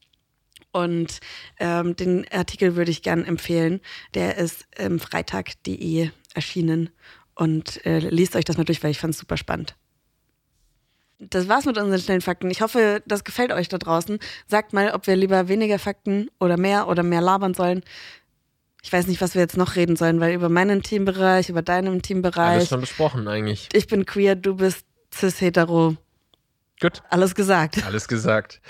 Und 0.73 1.21
ähm, 1.61 1.95
den 1.95 2.27
Artikel 2.33 2.75
würde 2.75 2.91
ich 2.91 3.03
gerne 3.03 3.25
empfehlen. 3.27 3.81
Der 4.15 4.37
ist 4.39 4.67
im 4.77 4.99
Freitag.de 4.99 6.11
erschienen. 6.35 6.91
Und 7.37 7.85
äh, 7.87 8.01
liest 8.01 8.35
euch 8.35 8.45
das 8.45 8.57
mal 8.57 8.65
durch, 8.65 8.83
weil 8.83 8.91
ich 8.91 8.99
fand 8.99 9.15
es 9.15 9.21
super 9.21 9.37
spannend. 9.37 9.77
Das 11.19 11.49
war's 11.49 11.65
mit 11.65 11.79
unseren 11.79 12.01
schnellen 12.01 12.21
Fakten. 12.21 12.51
Ich 12.51 12.61
hoffe, 12.61 13.03
das 13.07 13.23
gefällt 13.23 13.53
euch 13.53 13.69
da 13.69 13.79
draußen. 13.79 14.19
Sagt 14.49 14.73
mal, 14.73 14.91
ob 14.93 15.07
wir 15.07 15.15
lieber 15.15 15.47
weniger 15.47 15.79
Fakten 15.79 16.29
oder 16.41 16.57
mehr 16.57 16.89
oder 16.89 17.05
mehr 17.05 17.21
labern 17.21 17.55
sollen. 17.55 17.83
Ich 18.85 18.93
weiß 18.93 19.07
nicht, 19.07 19.23
was 19.23 19.35
wir 19.35 19.41
jetzt 19.41 19.57
noch 19.57 19.77
reden 19.77 19.97
sollen, 19.97 20.21
weil 20.21 20.35
über 20.35 20.51
meinen 20.51 20.83
Teambereich, 20.83 21.49
über 21.49 21.63
deinen 21.63 22.03
Teambereich. 22.03 22.57
Alles 22.57 22.69
schon 22.69 22.83
besprochen 22.83 23.27
eigentlich. 23.27 23.71
Ich 23.73 23.87
bin 23.87 24.05
queer, 24.05 24.37
du 24.37 24.57
bist 24.57 24.85
cis-hetero. 25.13 25.97
Gut. 26.83 27.03
Alles 27.09 27.35
gesagt. 27.35 27.83
Alles 27.87 28.09
gesagt. 28.09 28.61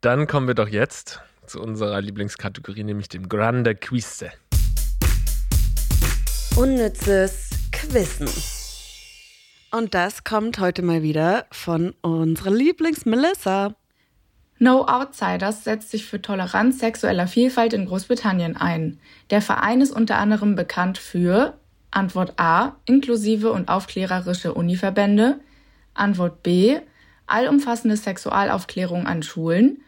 Dann 0.00 0.26
kommen 0.26 0.48
wir 0.48 0.56
doch 0.56 0.66
jetzt 0.66 1.20
zu 1.46 1.60
unserer 1.60 2.00
Lieblingskategorie, 2.00 2.82
nämlich 2.82 3.08
dem 3.08 3.28
Grande 3.28 3.76
Quizze. 3.76 4.32
Unnützes 6.56 7.50
Quissen. 7.70 8.28
Und 9.70 9.94
das 9.94 10.24
kommt 10.24 10.58
heute 10.58 10.82
mal 10.82 11.04
wieder 11.04 11.46
von 11.52 11.94
unserer 12.00 12.50
Lieblings-Melissa. 12.50 13.76
No 14.62 14.86
Outsiders 14.86 15.64
setzt 15.64 15.90
sich 15.90 16.06
für 16.06 16.22
Toleranz 16.22 16.78
sexueller 16.78 17.26
Vielfalt 17.26 17.72
in 17.72 17.84
Großbritannien 17.84 18.56
ein. 18.56 19.00
Der 19.30 19.42
Verein 19.42 19.80
ist 19.80 19.90
unter 19.90 20.18
anderem 20.18 20.54
bekannt 20.54 20.98
für 20.98 21.58
Antwort 21.90 22.34
A, 22.38 22.76
inklusive 22.84 23.50
und 23.50 23.68
aufklärerische 23.68 24.54
Univerbände, 24.54 25.40
Antwort 25.94 26.44
B, 26.44 26.78
allumfassende 27.26 27.96
Sexualaufklärung 27.96 29.08
an 29.08 29.24
Schulen 29.24 29.82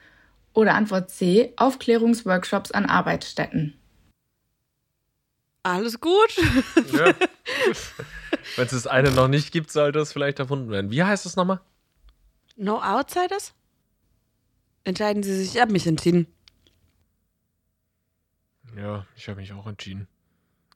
oder 0.54 0.74
Antwort 0.74 1.08
C, 1.08 1.52
Aufklärungsworkshops 1.54 2.72
an 2.72 2.87
Arbeitsstätten. 2.87 3.78
Alles 5.62 6.00
gut. 6.00 6.37
Ja. 6.92 7.14
Wenn 8.56 8.64
es 8.64 8.72
das 8.72 8.88
eine 8.88 9.12
noch 9.12 9.28
nicht 9.28 9.52
gibt, 9.52 9.70
sollte 9.70 10.00
es 10.00 10.12
vielleicht 10.12 10.40
erfunden 10.40 10.68
werden. 10.70 10.90
Wie 10.90 11.04
heißt 11.04 11.26
es 11.26 11.37
nochmal? 11.37 11.60
No 12.56 12.82
Outsiders? 12.82 13.54
Entscheiden 14.85 15.23
Sie 15.23 15.35
sich. 15.35 15.55
Ich 15.55 15.61
habe 15.61 15.73
mich 15.73 15.87
entschieden. 15.87 16.27
Ja, 18.77 19.07
ich 19.16 19.29
habe 19.29 19.40
mich 19.40 19.53
auch 19.53 19.66
entschieden. 19.66 20.09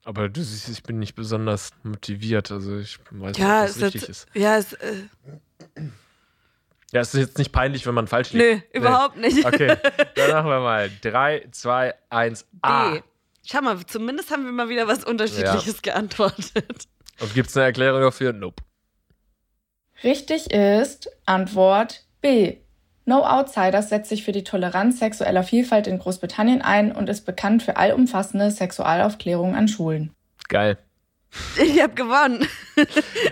Aber 0.05 0.29
du 0.29 0.43
siehst, 0.43 0.69
ich 0.69 0.83
bin 0.83 0.99
nicht 0.99 1.15
besonders 1.15 1.73
motiviert. 1.83 2.51
Also 2.51 2.79
ich 2.79 2.99
weiß 3.11 3.37
nicht, 3.37 3.39
Ja, 3.39 3.61
ob 3.63 3.67
das 3.67 3.77
es 3.77 3.83
richtig 3.83 4.03
ist, 4.03 4.09
ist. 4.09 4.29
ja, 4.35 4.57
es, 4.57 4.73
äh, 4.75 5.03
Ja, 6.93 7.01
es 7.01 7.13
ist 7.13 7.21
jetzt 7.21 7.39
nicht 7.39 7.53
peinlich, 7.53 7.87
wenn 7.87 7.95
man 7.95 8.07
falsch 8.07 8.33
liegt. 8.33 8.45
nö, 8.73 8.79
überhaupt 8.79 9.17
nicht. 9.19 9.45
Okay, 9.45 9.77
dann 10.15 10.31
machen 10.31 10.49
wir 10.49 10.61
mal 10.61 10.91
3, 11.03 11.49
2, 11.51 11.95
1, 12.09 12.47
A. 12.63 12.91
B. 12.93 13.03
Schau 13.45 13.61
mal, 13.63 13.85
zumindest 13.87 14.31
haben 14.31 14.45
wir 14.45 14.53
mal 14.53 14.69
wieder 14.69 14.87
was 14.89 15.05
Unterschiedliches 15.05 15.83
geantwortet. 15.83 16.89
Und 17.21 17.35
gibt 17.35 17.49
es 17.51 17.57
eine 17.57 17.67
Erklärung 17.67 18.01
dafür? 18.01 18.33
Nope. 18.33 18.63
Richtig 20.05 20.51
ist 20.53 21.11
Antwort 21.27 22.07
B. 22.21 22.59
No 23.09 23.25
Outsiders 23.25 23.89
setzt 23.89 24.11
sich 24.11 24.23
für 24.23 24.33
die 24.33 24.45
Toleranz 24.45 24.99
sexueller 24.99 25.43
Vielfalt 25.43 25.87
in 25.87 25.99
Großbritannien 25.99 26.61
ein 26.61 26.93
und 26.93 27.09
ist 27.09 27.25
bekannt 27.25 27.63
für 27.63 27.79
allumfassende 27.79 28.51
Sexualaufklärung 28.51 29.55
an 29.57 29.67
Schulen. 29.67 30.13
Geil. 30.49 30.77
Ich 31.63 31.81
habe 31.83 31.95
gewonnen. 31.95 32.47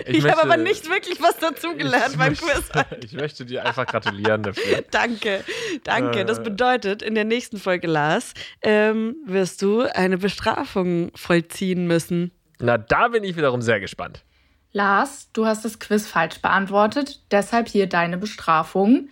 Ich, 0.07 0.23
möchte- 0.23 0.31
habe 0.31 0.43
aber 0.45 0.57
nicht 0.57 0.89
wirklich 0.89 1.21
was 1.23 1.37
dazugelernt 1.39 2.12
Ich 2.12 2.17
beim 2.19 2.29
möchte- 2.33 2.47
Quiz. 2.47 2.71
Ich 3.05 3.12
möchte 3.12 3.45
dir 3.45 3.65
einfach 3.67 3.87
gratulieren 3.87 4.43
dafür. 4.43 4.83
Danke, 4.91 5.45
danke. 5.85 6.25
Das 6.25 6.39
Äh. 6.39 6.43
bedeutet, 6.43 7.03
in 7.03 7.15
der 7.15 7.25
nächsten 7.25 7.59
Folge, 7.59 7.87
Lars, 7.87 8.33
ähm, 8.62 9.17
wirst 9.27 9.61
du 9.62 9.83
eine 9.83 10.19
Bestrafung 10.19 11.11
vollziehen 11.15 11.87
müssen. 11.87 12.33
Na, 12.59 12.79
da 12.79 13.09
bin 13.09 13.25
ich 13.25 13.37
wiederum 13.37 13.61
sehr 13.62 13.81
gespannt. 13.81 14.25
Lars, 14.73 15.29
du 15.33 15.47
hast 15.47 15.65
das 15.65 15.79
Quiz 15.79 16.07
falsch 16.07 16.41
beantwortet, 16.43 17.21
deshalb 17.31 17.69
hier 17.69 17.87
deine 17.89 18.19
Bestrafung. 18.19 19.09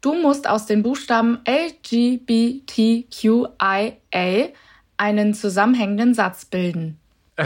Du 0.00 0.14
musst 0.14 0.48
aus 0.48 0.66
den 0.66 0.82
Buchstaben 0.82 1.40
LGBTQIA 1.46 2.98
einen 4.96 5.34
zusammenhängenden 5.34 6.14
Satz 6.14 6.44
bilden. 6.44 6.98
Oh, 7.38 7.42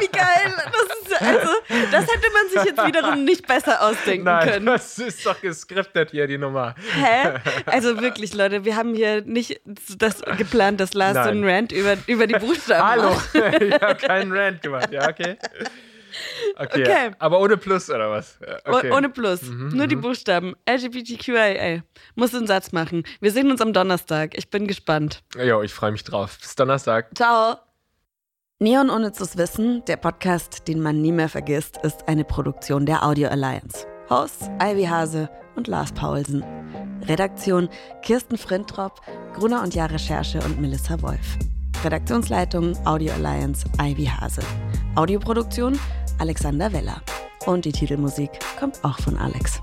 wie 0.00 0.08
geil. 0.08 0.52
Das, 0.54 0.82
ist, 0.98 1.22
also, 1.22 1.50
das 1.90 2.02
hätte 2.02 2.26
man 2.32 2.48
sich 2.52 2.64
jetzt 2.64 2.86
wiederum 2.86 3.24
nicht 3.24 3.46
besser 3.46 3.80
ausdenken 3.80 4.24
Nein, 4.24 4.48
können. 4.48 4.66
das 4.66 4.98
ist 4.98 5.24
doch 5.24 5.40
geskriptet 5.40 6.10
hier, 6.10 6.26
die 6.26 6.36
Nummer. 6.36 6.74
Hä? 6.94 7.38
Also 7.64 8.02
wirklich, 8.02 8.34
Leute, 8.34 8.66
wir 8.66 8.76
haben 8.76 8.92
hier 8.94 9.22
nicht 9.22 9.62
das 9.96 10.20
geplant, 10.36 10.78
dass 10.80 10.92
Lars 10.92 11.14
so 11.14 11.30
einen. 11.30 11.44
Rant 11.44 11.72
über, 11.72 11.96
über 12.06 12.26
die 12.26 12.34
Buchstaben 12.34 12.86
Hallo, 12.86 13.14
macht. 13.14 13.34
ich 13.62 13.80
habe 13.80 13.94
keinen 13.94 14.30
Rant 14.30 14.60
gemacht. 14.60 14.92
Ja, 14.92 15.08
okay. 15.08 15.38
Okay. 16.56 16.82
Okay. 16.82 17.10
Aber 17.18 17.40
ohne 17.40 17.56
Plus 17.56 17.90
oder 17.90 18.10
was? 18.10 18.38
Okay. 18.64 18.90
Oh- 18.92 18.96
Ohne 18.96 19.08
Plus. 19.08 19.42
Nur 19.42 19.86
die 19.86 19.96
Buchstaben. 19.96 20.54
LGBTQIA. 20.68 21.82
Muss 22.14 22.34
einen 22.34 22.46
Satz 22.46 22.72
machen. 22.72 23.04
Wir 23.20 23.30
sehen 23.32 23.50
uns 23.50 23.60
am 23.60 23.72
Donnerstag. 23.72 24.36
Ich 24.36 24.50
bin 24.50 24.66
gespannt. 24.66 25.22
Jo, 25.36 25.62
ich 25.62 25.72
freue 25.72 25.92
mich 25.92 26.04
drauf. 26.04 26.38
Bis 26.40 26.54
Donnerstag. 26.54 27.08
Ciao. 27.14 27.56
Neon 28.58 28.90
Unnützes 28.90 29.38
Wissen, 29.38 29.82
der 29.86 29.96
Podcast, 29.96 30.68
den 30.68 30.80
man 30.82 31.00
nie 31.00 31.12
mehr 31.12 31.30
vergisst, 31.30 31.78
ist 31.82 32.06
eine 32.08 32.24
Produktion 32.24 32.84
der 32.84 33.02
Audio 33.04 33.28
Alliance. 33.28 33.86
Hosts 34.10 34.50
Ivy 34.62 34.84
Hase 34.84 35.30
und 35.56 35.66
Lars 35.66 35.92
Paulsen. 35.92 36.44
Redaktion 37.08 37.70
Kirsten 38.02 38.36
Frintrop, 38.36 39.00
Gruner 39.34 39.62
und 39.62 39.74
Jahr 39.74 39.90
Recherche 39.90 40.40
und 40.40 40.60
Melissa 40.60 41.00
Wolf. 41.00 41.38
Redaktionsleitung 41.82 42.76
Audio 42.86 43.14
Alliance 43.14 43.64
Ivy 43.80 44.04
Hase. 44.04 44.42
Audioproduktion 44.96 45.78
Alexander 46.20 46.72
Weller. 46.72 47.00
Und 47.46 47.64
die 47.64 47.72
Titelmusik 47.72 48.30
kommt 48.58 48.84
auch 48.84 48.98
von 48.98 49.16
Alex. 49.16 49.62